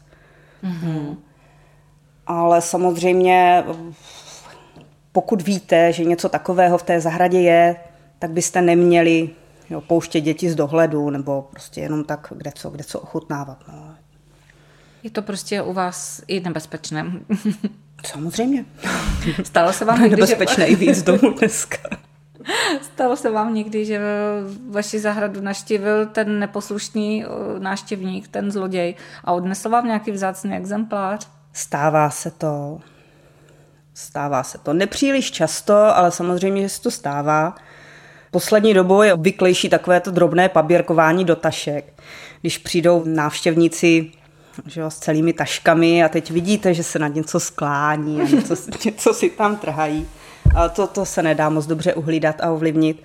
[0.65, 1.17] Mm-hmm.
[2.27, 3.65] Ale samozřejmě,
[5.13, 7.77] pokud víte, že něco takového v té zahradě je,
[8.19, 9.31] tak byste neměli
[9.71, 13.59] jo, pouštět děti z dohledu nebo prostě jenom tak kde co, kde co ochutnávat.
[13.69, 13.95] No.
[15.09, 17.13] Je to prostě u vás i nebezpečné.
[18.07, 18.65] Samozřejmě.
[19.43, 20.73] Stalo se vám někdy, nebezpečné že...
[20.73, 21.79] i víc domů dneska.
[22.83, 24.01] Stalo se vám někdy, že
[24.71, 27.25] vaši zahradu naštívil ten neposlušný
[27.59, 28.95] náštěvník, ten zloděj
[29.25, 31.29] a odnesl vám nějaký vzácný exemplář?
[31.53, 32.81] Stává se to.
[33.95, 34.73] Stává se to.
[34.73, 37.55] Nepříliš často, ale samozřejmě, že se to stává.
[38.31, 42.03] Poslední dobou je obvyklejší takovéto drobné paběrkování do tašek.
[42.41, 44.11] Když přijdou návštěvníci
[44.67, 48.57] že jo, s celými taškami a teď vidíte, že se na něco sklání a něco,
[48.85, 50.09] něco si tam trhají
[50.73, 53.03] to, to se nedá moc dobře uhlídat a ovlivnit.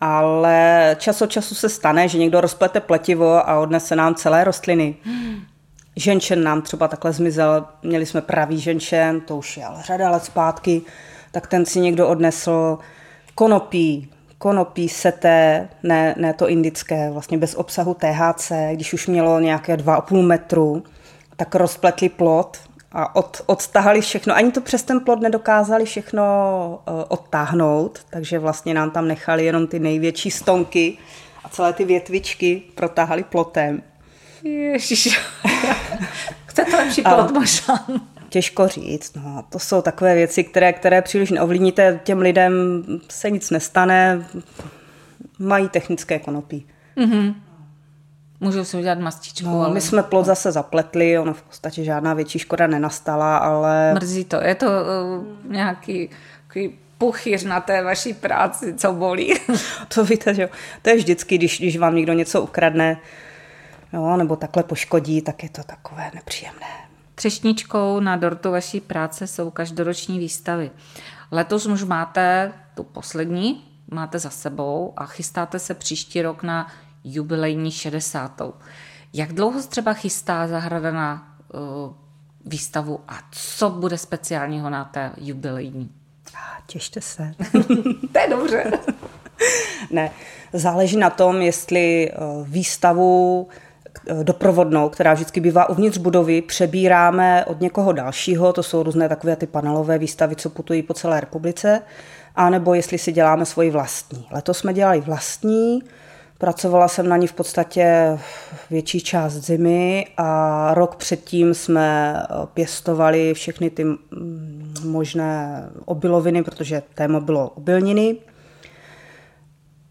[0.00, 4.96] Ale čas od času se stane, že někdo rozplete pletivo a odnese nám celé rostliny.
[5.96, 10.24] Ženčen nám třeba takhle zmizel, měli jsme pravý ženčen, to už je ale řada let
[10.24, 10.82] zpátky,
[11.32, 12.78] tak ten si někdo odnesl
[13.34, 19.76] konopí, konopí seté, ne, ne to indické, vlastně bez obsahu THC, když už mělo nějaké
[19.76, 20.82] 2,5 metru,
[21.36, 22.58] tak rozpletli plot
[22.92, 24.34] a od, odtahali všechno.
[24.34, 26.24] Ani to přes ten plod nedokázali všechno
[26.88, 30.98] uh, odtáhnout, takže vlastně nám tam nechali jenom ty největší stonky
[31.44, 33.82] a celé ty větvičky protáhaly plotem.
[34.42, 35.20] Ježiš.
[36.46, 37.86] Chcete lepší plot možná?
[38.34, 39.16] Těžko říct.
[39.16, 42.00] No, to jsou takové věci, které, které příliš neovlivníte.
[42.04, 42.52] Těm lidem
[43.10, 44.26] se nic nestane.
[45.38, 46.66] Mají technické konopí.
[46.96, 47.34] Mm-hmm.
[48.40, 49.46] Můžou si udělat mastičku.
[49.46, 49.74] No, ale...
[49.74, 53.94] My jsme plot zase zapletli, ono v podstatě žádná větší škoda nenastala, ale...
[53.94, 56.10] Mrzí to, je to uh, nějaký
[56.98, 59.34] puchyř na té vaší práci, co bolí.
[59.94, 60.48] to víte, že
[60.82, 62.98] to je vždycky, když, když vám někdo něco ukradne,
[63.92, 66.83] jo, nebo takhle poškodí, tak je to takové nepříjemné.
[67.14, 70.70] Třešničkou na dortu vaší práce jsou každoroční výstavy.
[71.30, 76.72] Letos už máte tu poslední, máte za sebou a chystáte se příští rok na
[77.04, 78.42] jubilejní 60.
[79.12, 81.60] Jak dlouho se třeba chystá zahrada na uh,
[82.44, 85.90] výstavu a co bude speciálního na té jubilejní?
[86.66, 87.34] Těšte se.
[88.12, 88.70] to je dobře.
[89.90, 90.10] ne,
[90.52, 93.63] záleží na tom, jestli eh, výstavu eh,
[94.22, 99.46] doprovodnou, která vždycky bývá uvnitř budovy, přebíráme od někoho dalšího, to jsou různé takové ty
[99.46, 101.82] panelové výstavy, co putují po celé republice,
[102.36, 104.26] anebo jestli si děláme svoji vlastní.
[104.30, 105.82] Letos jsme dělali vlastní,
[106.38, 108.18] Pracovala jsem na ní v podstatě
[108.70, 116.82] větší část zimy a rok předtím jsme eh, pěstovali všechny ty mm, možné obiloviny, protože
[116.94, 118.16] téma bylo obilniny.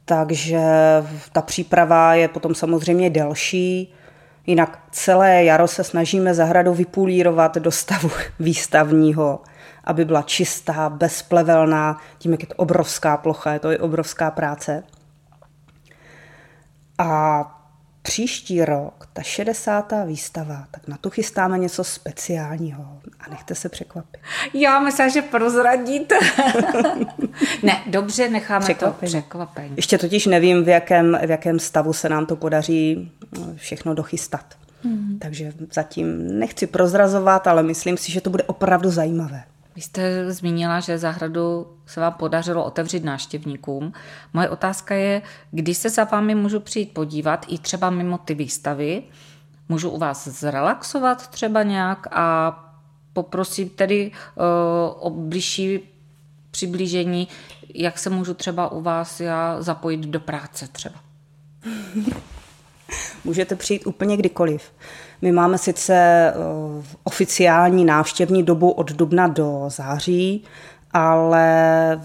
[0.06, 0.62] Takže
[1.32, 3.94] ta příprava je potom samozřejmě delší.
[4.46, 9.40] Jinak celé jaro se snažíme zahradu vypulírovat do stavu výstavního,
[9.84, 14.84] aby byla čistá, bezplevelná, tím, jak je to obrovská plocha, je to i obrovská práce.
[16.98, 17.53] A
[18.04, 19.94] příští rok, ta 60.
[20.06, 24.22] výstava, tak na tu chystáme něco speciálního a nechte se překvapit.
[24.54, 26.16] Já myslím, že prozradíte.
[27.64, 29.12] ne, dobře, necháme překvapení.
[29.12, 29.74] to překvapení.
[29.76, 34.46] Ještě totiž nevím, v jakém, v jakém stavu se nám to podaří no, všechno dochystat.
[34.84, 35.18] Hmm.
[35.22, 39.44] Takže zatím nechci prozrazovat, ale myslím si, že to bude opravdu zajímavé.
[39.76, 43.94] Vy jste zmínila, že zahradu se vám podařilo otevřít návštěvníkům.
[44.34, 49.04] Moje otázka je, kdy se za vámi můžu přijít podívat, i třeba mimo ty výstavy.
[49.70, 52.60] Můžu u vás zrelaxovat třeba nějak a
[53.14, 54.44] poprosím tedy uh,
[55.00, 55.80] o blížší
[56.52, 57.28] přiblížení,
[57.74, 60.96] jak se můžu třeba u vás já zapojit do práce třeba.
[63.24, 64.62] Můžete přijít úplně kdykoliv.
[65.22, 66.34] My máme sice eh,
[67.04, 70.44] oficiální návštěvní dobu od dubna do září,
[70.92, 72.02] ale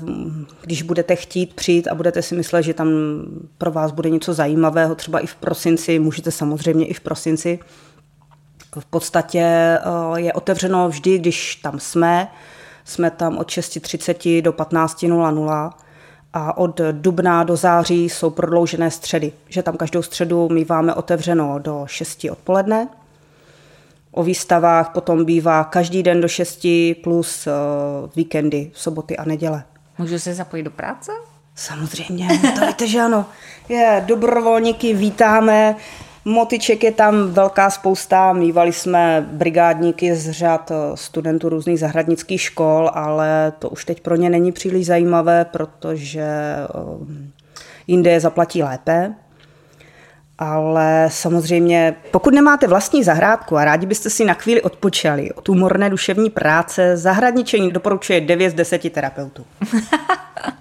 [0.63, 2.89] když budete chtít přijít a budete si myslet, že tam
[3.59, 7.59] pro vás bude něco zajímavého, třeba i v prosinci, můžete samozřejmě i v prosinci.
[8.79, 9.81] V podstatě eh,
[10.17, 12.29] je otevřeno vždy, když tam jsme.
[12.85, 15.71] Jsme tam od 6.30 do 15.00
[16.33, 21.85] a od dubna do září jsou prodloužené středy, že tam každou středu míváme otevřeno do
[21.87, 22.89] 6 odpoledne
[24.11, 26.67] O výstavách potom bývá každý den do 6
[27.03, 27.53] plus uh,
[28.17, 29.65] víkendy, soboty a neděle.
[29.99, 31.13] Můžu se zapojit do práce?
[31.55, 33.27] Samozřejmě, to víte, že ano.
[33.69, 35.77] Je, dobrovolníky vítáme,
[36.25, 42.91] motiček je tam velká spousta, mývali jsme brigádníky z řad eh, studentů různých zahradnických škol,
[42.95, 46.69] ale to už teď pro ně není příliš zajímavé, protože eh,
[47.87, 49.15] jinde je zaplatí lépe,
[50.39, 55.91] ale samozřejmě, pokud nemáte vlastní zahrádku a rádi byste si na chvíli odpočali od úmorné
[55.91, 59.45] duševní práce, zahradničení doporučuje 9 z 10 terapeutů.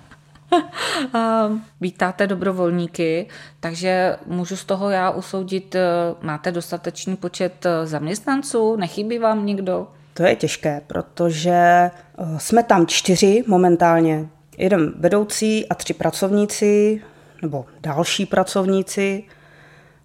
[1.82, 3.28] Vítáte dobrovolníky,
[3.60, 5.82] takže můžu z toho já usoudit, eh,
[6.22, 9.88] máte dostatečný počet eh, zaměstnanců, nechybí vám někdo?
[10.14, 11.92] To je těžké, protože eh,
[12.38, 14.30] jsme tam čtyři momentálně.
[14.58, 17.02] Jeden vedoucí a tři pracovníci,
[17.42, 19.24] nebo další pracovníci.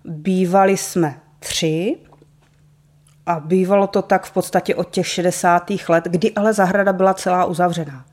[0.04, 1.96] Bývali jsme tři
[3.26, 5.72] a bývalo to tak v podstatě od těch 60.
[5.88, 8.04] let, kdy ale zahrada byla celá uzavřená.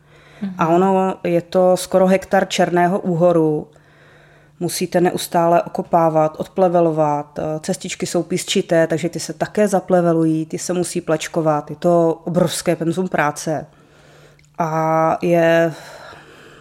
[0.58, 3.68] A ono je to skoro hektar černého úhoru.
[4.60, 7.40] Musíte neustále okopávat, odplevelovat.
[7.60, 11.70] Cestičky jsou písčité, takže ty se také zaplevelují, ty se musí plečkovat.
[11.70, 13.66] Je to obrovské penzum práce.
[14.58, 15.74] A je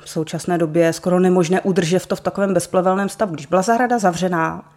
[0.04, 3.34] v současné době skoro nemožné udržet to v takovém bezplevelném stavu.
[3.34, 4.72] Když byla zahrada zavřená,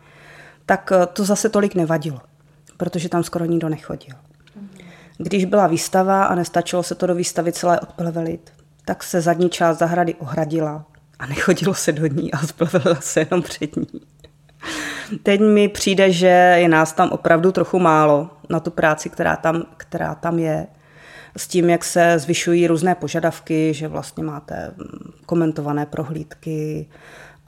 [0.66, 2.22] tak to zase tolik nevadilo,
[2.78, 4.16] protože tam skoro nikdo nechodil.
[5.18, 8.52] Když byla výstava a nestačilo se to do výstavy celé odplevelit,
[8.92, 10.86] tak se zadní část zahrady ohradila
[11.20, 14.02] a nechodilo se do ní a splevelila se jenom před ní.
[15.24, 19.66] Teď mi přijde, že je nás tam opravdu trochu málo na tu práci, která tam,
[19.78, 20.68] která tam je.
[21.38, 26.90] S tím, jak se zvyšují různé požadavky, že vlastně máte mm, komentované prohlídky,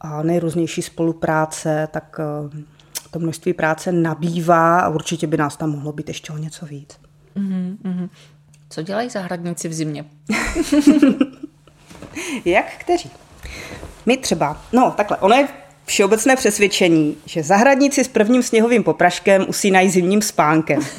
[0.01, 2.63] a nejrůznější spolupráce, tak eh,
[3.11, 6.99] to množství práce nabývá a určitě by nás tam mohlo být ještě o něco víc.
[7.35, 8.09] Mm-hmm.
[8.73, 10.05] Co dělají zahradníci v zimě?
[12.45, 13.11] Jak kteří?
[14.05, 15.47] My třeba, no takhle, ono je
[15.85, 20.79] všeobecné přesvědčení, že zahradníci s prvním sněhovým popraškem usínají zimním spánkem.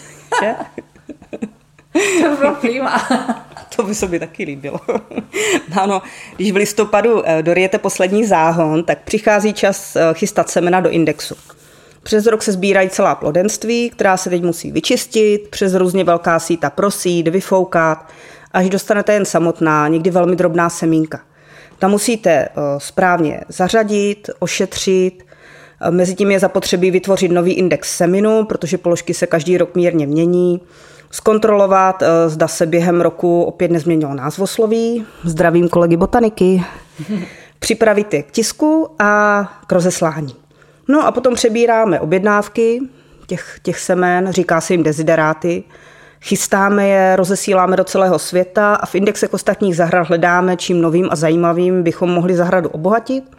[0.43, 0.55] Že?
[2.23, 3.09] To bylo prima.
[3.77, 4.81] To by se mi taky líbilo.
[5.81, 6.03] ano,
[6.37, 11.35] když v listopadu eh, dorijete poslední záhon, tak přichází čas eh, chystat semena do indexu.
[12.03, 16.71] Přes rok se sbírají celá plodenství, která se teď musí vyčistit, přes různě velká síta
[16.71, 18.09] prosít, vyfoukat,
[18.55, 21.21] až dostanete jen samotná, někdy velmi drobná semínka.
[21.79, 25.25] Tam musíte eh, správně zařadit, ošetřit,
[25.91, 30.61] Mezitím je zapotřebí vytvořit nový index seminu, protože položky se každý rok mírně mění
[31.11, 35.07] zkontrolovat, eh, zda se během roku opět nezměnilo názvosloví.
[35.25, 36.65] Zdravím kolegy botaniky.
[37.59, 40.35] Připravit je k tisku a k rozeslání.
[40.89, 42.81] No a potom přebíráme objednávky
[43.27, 45.65] těch, těch semen, říká se jim dezideráty.
[46.25, 51.17] Chystáme je, rozesíláme do celého světa a v indexech ostatních zahrad hledáme, čím novým a
[51.17, 53.37] zajímavým bychom mohli zahradu obohatit.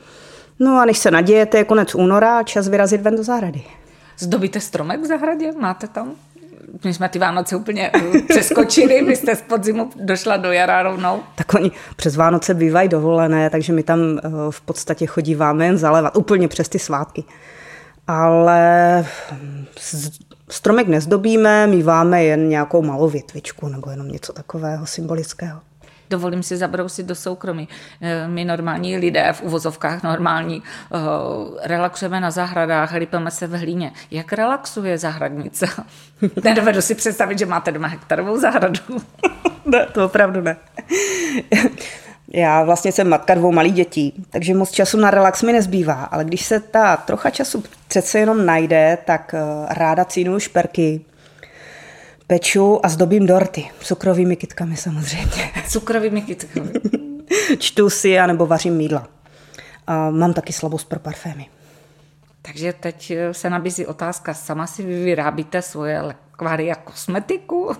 [0.60, 3.64] No a než se nadějete, je konec února a čas vyrazit ven do zahrady.
[4.20, 5.52] Zdobíte stromek v zahradě?
[5.60, 6.12] Máte tam?
[6.84, 11.24] my jsme ty Vánoce úplně eh, přeskočili, vy jste z podzimu došla do jara rovnou.
[11.36, 16.18] Tak oni přes Vánoce bývají dovolené, takže my tam eh, v podstatě chodíváme jen zalevat,
[16.18, 17.24] úplně přes ty svátky.
[18.08, 19.06] Ale
[20.50, 25.62] stromek nezdobíme, míváme jen nějakou malou větvičku nebo jenom něco takového symbolického
[26.10, 27.68] dovolím si zabrousit do soukromí.
[28.02, 30.98] Eh, my normální lidé, v uvozovkách normální, eh,
[31.68, 33.92] relaxujeme na zahradách, lípeme se v hlíně.
[34.12, 35.66] Jak relaxuje zahradnice?
[36.44, 38.80] Nedovedu si představit, že máte doma hektarovou zahradu.
[39.66, 40.58] ne, to opravdu ne.
[42.34, 46.24] Já vlastně jsem matka dvou malých dětí, takže moc času na relax mi nezbývá, ale
[46.24, 47.64] když se ta trocha času
[47.96, 49.40] přece jenom najde, tak eh,
[49.70, 51.06] ráda cínu šperky,
[52.28, 53.70] peču a zdobím dorty.
[53.80, 55.52] Cukrovými kytkami samozřejmě.
[55.70, 56.72] Cukrovými kytkami.
[57.60, 59.08] Čtu si anebo vařím mídla.
[59.88, 61.46] A mám taky slabost pro parfémy.
[62.42, 67.72] Takže teď se nabízí otázka, sama si vy vyrábíte svoje a kosmetiku?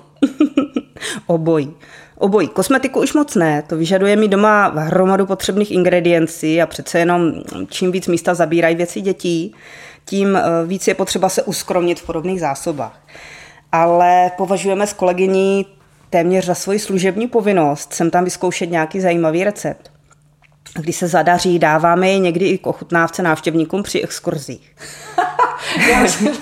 [1.28, 1.74] Obojí.
[2.18, 2.48] Obojí.
[2.48, 7.34] Kosmetiku už moc ne, to vyžaduje mi doma hromadu potřebných ingrediencí a přece jenom
[7.70, 9.56] čím víc místa zabírají věci dětí,
[10.06, 13.00] tím eh, víc je potřeba se uskromnit v podobných zásobách
[13.76, 15.66] ale považujeme s kolegyní
[16.10, 19.92] téměř za svoji služební povinnost sem tam vyzkoušet nějaký zajímavý recept.
[20.74, 24.76] Když se zadaří, dáváme je někdy i k ochutnávce návštěvníkům při exkurzích.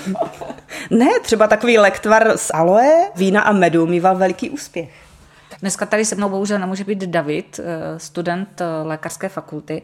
[0.90, 4.90] ne, třeba takový lektvar z aloe, vína a medu mýval veliký úspěch.
[5.62, 9.82] Dneska tady se mnou bohužel nemůže být David, eh, student eh, lékařské fakulty.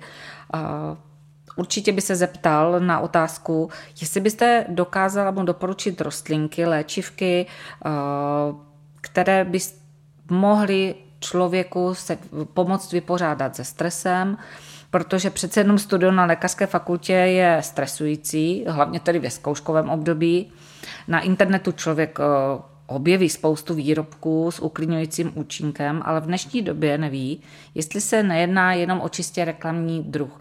[1.55, 3.69] Určitě by se zeptal na otázku,
[4.01, 7.89] jestli byste dokázala mu doporučit rostlinky, léčivky, eh,
[9.01, 9.59] které by
[10.29, 12.17] mohly člověku se
[12.53, 14.37] pomoct vypořádat se stresem,
[14.91, 20.51] protože přece jenom studium na lékařské fakultě je stresující, hlavně tedy ve zkouškovém období.
[21.07, 27.41] Na internetu člověk eh, objeví spoustu výrobků s uklidňujícím účinkem, ale v dnešní době neví,
[27.75, 30.39] jestli se nejedná jenom o čistě reklamní druh.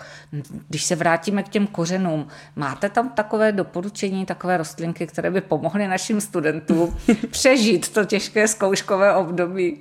[0.69, 2.27] Když se vrátíme k těm kořenům,
[2.57, 6.97] máte tam takové doporučení, takové rostlinky, které by pomohly našim studentům
[7.31, 9.79] přežít to těžké zkouškové období?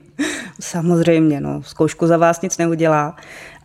[0.60, 3.16] Samozřejmě, no, zkoušku za vás nic neudělá,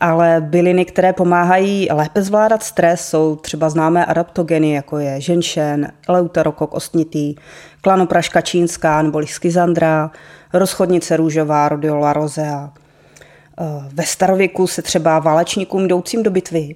[0.03, 6.75] ale byliny, které pomáhají lépe zvládat stres, jsou třeba známé adaptogeny, jako je ženšen, eleuterokok
[6.75, 7.35] ostnitý,
[7.81, 10.11] klanopraška čínská nebo schizandra,
[10.53, 12.73] rozchodnice růžová, rhodiola rosea.
[13.61, 16.75] Eh, ve starověku se třeba válečníkům jdoucím do bitvy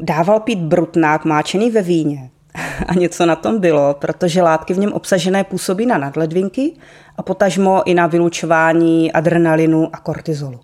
[0.00, 2.30] dával pít brutnák máčený ve víně.
[2.86, 6.72] A něco na tom bylo, protože látky v něm obsažené působí na nadledvinky
[7.16, 10.60] a potažmo i na vylučování adrenalinu a kortizolu.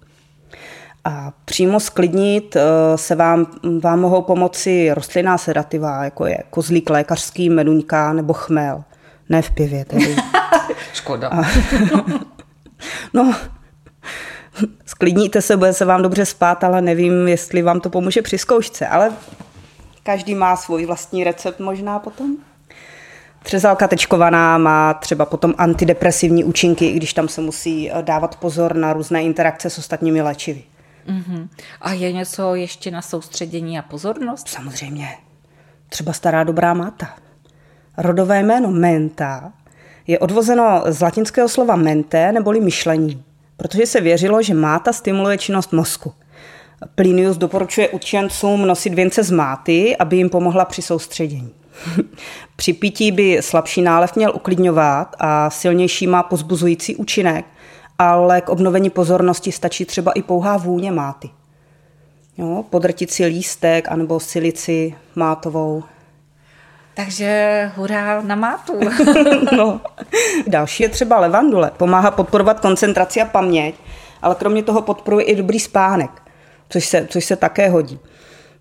[1.05, 2.62] A přímo sklidnit eh,
[2.98, 3.46] se vám,
[3.80, 8.84] vám mohou pomoci rostlinná sedativa, jako je kozlík lékařský, meduňka nebo chmel.
[9.28, 10.16] Ne v pivě tedy.
[10.92, 11.28] Škoda.
[11.28, 11.42] A,
[13.14, 13.34] no,
[14.86, 18.86] sklidníte se, bude se vám dobře spát, ale nevím, jestli vám to pomůže při zkoušce,
[18.86, 19.12] ale
[20.03, 22.36] každý má svůj vlastní recept možná potom.
[23.42, 28.76] Třezalka tečkovaná má třeba potom antidepresivní účinky, i když tam se musí eh, dávat pozor
[28.76, 30.62] na různé interakce s ostatními léčivy.
[31.07, 31.48] Mm-hmm.
[31.80, 34.48] A je něco ještě na soustředění a pozornost?
[34.48, 35.09] Samozřejmě.
[35.88, 37.14] Třeba stará dobrá máta.
[37.98, 39.53] Rodové jméno menta
[40.07, 43.24] je odvozeno z latinského slova mente neboli myšlení,
[43.57, 46.12] protože se věřilo, že máta stimuluje činnost mozku.
[46.94, 51.50] Plinius doporučuje učencům nosit věnce z máty, aby jim pomohla při soustředění.
[52.57, 57.44] při pití by slabší nálev měl uklidňovat a silnější má pozbuzující účinek,
[58.11, 61.30] ale k obnovení pozornosti stačí třeba i pouhá vůně máty.
[62.38, 65.82] Jo, podrtit si lístek anebo silici mátovou.
[66.94, 68.72] Takže hurá na mátu.
[69.57, 69.80] no.
[70.46, 71.70] Další je třeba levandule.
[71.76, 73.74] Pomáhá podporovat koncentraci a paměť,
[74.22, 76.11] ale kromě toho podporuje i dobrý spánek,
[76.68, 77.98] což se, což se také hodí.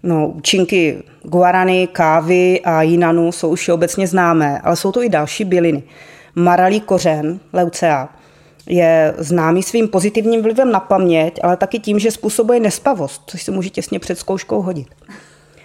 [0.04, 5.46] No, účinky guarany, kávy a jinanu jsou už obecně známé, ale jsou to i další
[5.46, 5.84] byliny.
[6.36, 8.10] Maralí kořen, leucea,
[8.66, 13.52] je známý svým pozitivním vlivem na paměť, ale taky tím, že způsobuje nespavost, což se
[13.52, 14.88] může těsně před zkouškou hodit.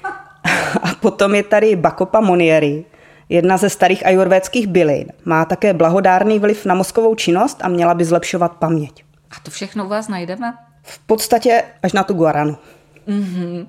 [0.82, 2.84] A potom je tady Bakopa monieri,
[3.28, 5.12] jedna ze starých ajurvédských bylin.
[5.24, 9.04] Má také blahodárný vliv na mozkovou činnost a měla by zlepšovat paměť.
[9.30, 10.54] A to všechno u vás najdeme?
[10.82, 12.56] V podstatě až na tu guaranu.
[13.08, 13.66] Mm-hmm.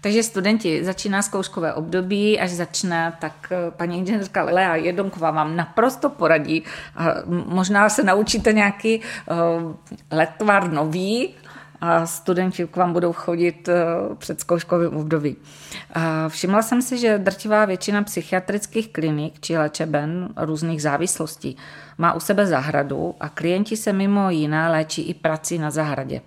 [0.00, 6.10] Takže studenti, začíná zkouškové období, až začne, tak eh, paní inženýrka Lea Jedonková vám naprosto
[6.10, 6.62] poradí.
[6.96, 9.74] A možná se naučíte nějaký uh,
[10.10, 11.34] letvar nový,
[11.80, 13.68] a studenti k vám budou chodit
[14.18, 15.36] před zkouškovým období.
[16.28, 21.56] Všimla jsem si, že drtivá většina psychiatrických klinik či léčeben různých závislostí
[21.98, 26.20] má u sebe zahradu a klienti se mimo jiné léčí i prací na zahradě.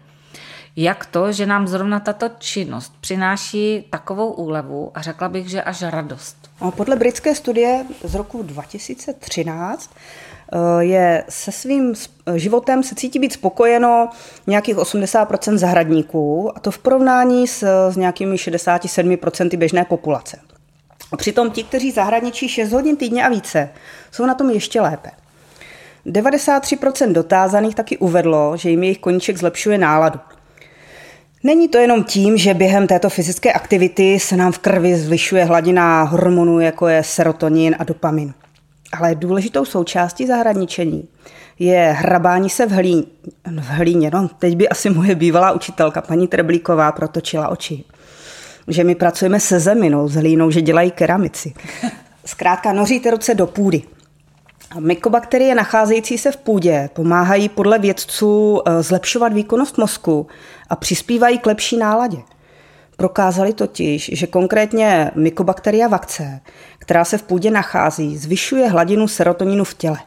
[0.75, 5.81] Jak to, že nám zrovna tato činnost přináší takovou úlevu a řekla bych, že až
[5.81, 6.49] radost?
[6.75, 9.91] Podle britské studie z roku 2013
[10.53, 11.93] eh, je se svým
[12.35, 14.09] životem se cítí být spokojeno
[14.47, 20.39] nějakých 80% zahradníků a to v porovnání s, s nějakými 67% běžné populace.
[21.11, 23.69] A přitom ti, kteří zahradničí 6 hodin týdně a více,
[24.11, 25.09] jsou na tom ještě lépe.
[26.05, 30.19] 93% dotázaných taky uvedlo, že jim jejich koníček zlepšuje náladu.
[31.43, 36.03] Není to jenom tím, že během této fyzické aktivity se nám v krvi zvyšuje hladina
[36.03, 38.33] hormonů, jako je serotonin a dopamin.
[38.97, 41.07] Ale důležitou součástí zahradničení
[41.59, 43.03] je hrabání se v hlíně.
[43.45, 47.83] V hlíně no, teď by asi moje bývalá učitelka, paní Treblíková, protočila oči.
[48.67, 51.53] Že my pracujeme se zeminou, s hlínou, že dělají keramici.
[52.25, 53.81] Zkrátka noříte ruce do půdy.
[54.79, 60.27] Mykobakterie nacházející se v půdě pomáhají podle vědců eh, zlepšovat výkonnost mozku
[60.69, 62.17] a přispívají k lepší náladě.
[62.97, 66.39] Prokázali totiž, že konkrétně mykobakteria vakce,
[66.77, 69.97] která se v půdě nachází, zvyšuje hladinu serotoninu v těle.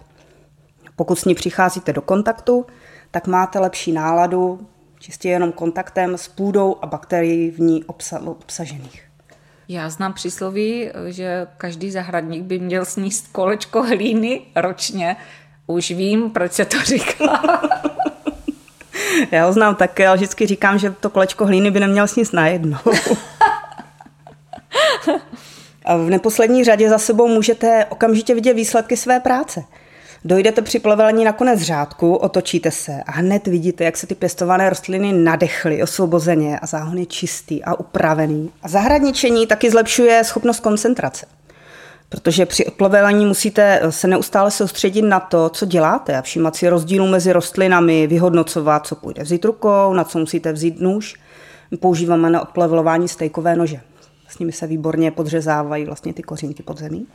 [0.96, 2.66] Pokud s ní přicházíte do kontaktu,
[3.10, 4.66] tak máte lepší náladu
[4.98, 9.13] čistě jenom kontaktem s půdou a bakterií v ní obsažených.
[9.68, 15.16] Já znám přísloví, že každý zahradník by měl sníst kolečko hlíny ročně.
[15.66, 17.62] Už vím, proč se to říká.
[19.30, 22.78] Já ho znám také, ale vždycky říkám, že to kolečko hlíny by neměl sníst najednou.
[25.84, 29.64] A v neposlední řadě za sebou můžete okamžitě vidět výsledky své práce.
[30.26, 34.70] Dojdete při plevelení na konec řádku, otočíte se a hned vidíte, jak se ty pěstované
[34.70, 38.50] rostliny nadechly osvobozeně a záhon je čistý a upravený.
[38.62, 41.26] A zahradničení taky zlepšuje schopnost koncentrace.
[42.08, 47.06] Protože při odplevelení musíte se neustále soustředit na to, co děláte a všímat si rozdílů
[47.06, 51.14] mezi rostlinami, vyhodnocovat, co půjde vzít rukou, na co musíte vzít nůž.
[51.70, 53.80] My používáme na odplevelování stejkové nože.
[54.28, 57.06] S nimi se výborně podřezávají vlastně ty kořínky pod zemí.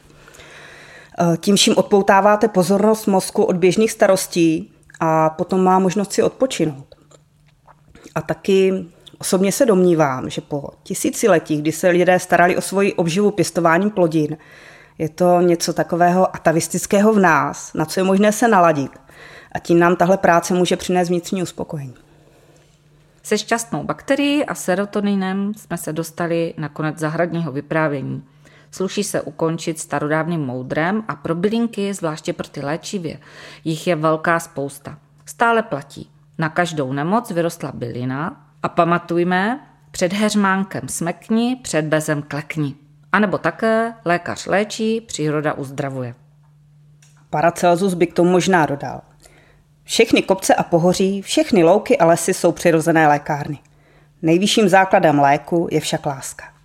[1.22, 6.96] Eh, tím vším odpoutáváte pozornost mozku od běžných starostí a potom má možnost si odpočinout.
[8.16, 8.86] A taky
[9.18, 14.38] osobně se domnívám, že po tisíciletích, kdy se lidé starali o svoji obživu pěstováním plodin,
[14.98, 18.92] je to něco takového atavistického v nás, na co je možné se naladit.
[19.52, 21.96] A tím nám tahle práce může přinést vnitřní uspokojení.
[23.24, 28.24] Se šťastnou bakterií a serotoninem jsme se dostali na konec zahradního vyprávění.
[28.72, 33.20] Sluší se ukončit starodávným moudrem a pro bylinky, zvláště pro ty léčivě,
[33.64, 34.98] jich je velká spousta.
[35.26, 36.10] Stále platí.
[36.38, 39.60] Na každou nemoc vyrostla bylina a pamatujme,
[39.92, 42.76] před heřmánkem smekni, před bezem klekni.
[43.12, 46.16] A nebo také lékař léčí, příroda uzdravuje.
[47.30, 49.02] Paracelsus by k tomu možná dodal.
[49.84, 53.60] Všechny kopce a pohoří, všechny louky a lesy jsou přirozené lékárny.
[54.22, 56.59] Nejvyšším základem léku je však láska.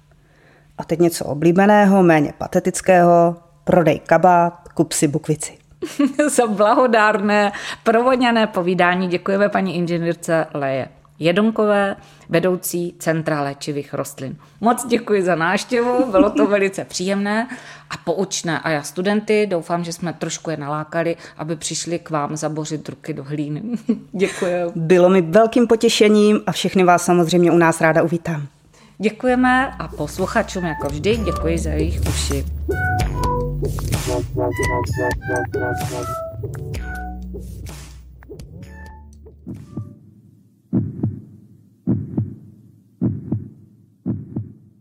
[0.79, 5.59] A teď něco oblíbeného, méně patetického, prodej kabát, kup si bukvici.
[6.31, 7.53] Za blahodárné,
[7.83, 11.97] provodňané povídání děkujeme paní inženýrce Leje Jedonkové,
[12.29, 14.37] vedoucí Centra léčivých rostlin.
[14.61, 17.49] Moc děkuji za návštěvu, bylo to velice příjemné
[17.91, 18.59] a poučné.
[18.59, 23.15] A já studenty doufám, že jsme trošku je nalákali, aby přišli k vám zabořit ruky
[23.15, 23.63] do hlíny.
[24.13, 24.73] děkuji.
[24.75, 28.47] Bylo mi velkým potěšením a všechny vás samozřejmě u nás ráda uvítám.
[28.99, 32.45] Děkujeme a posluchačům jako vždy děkuji za jejich uši.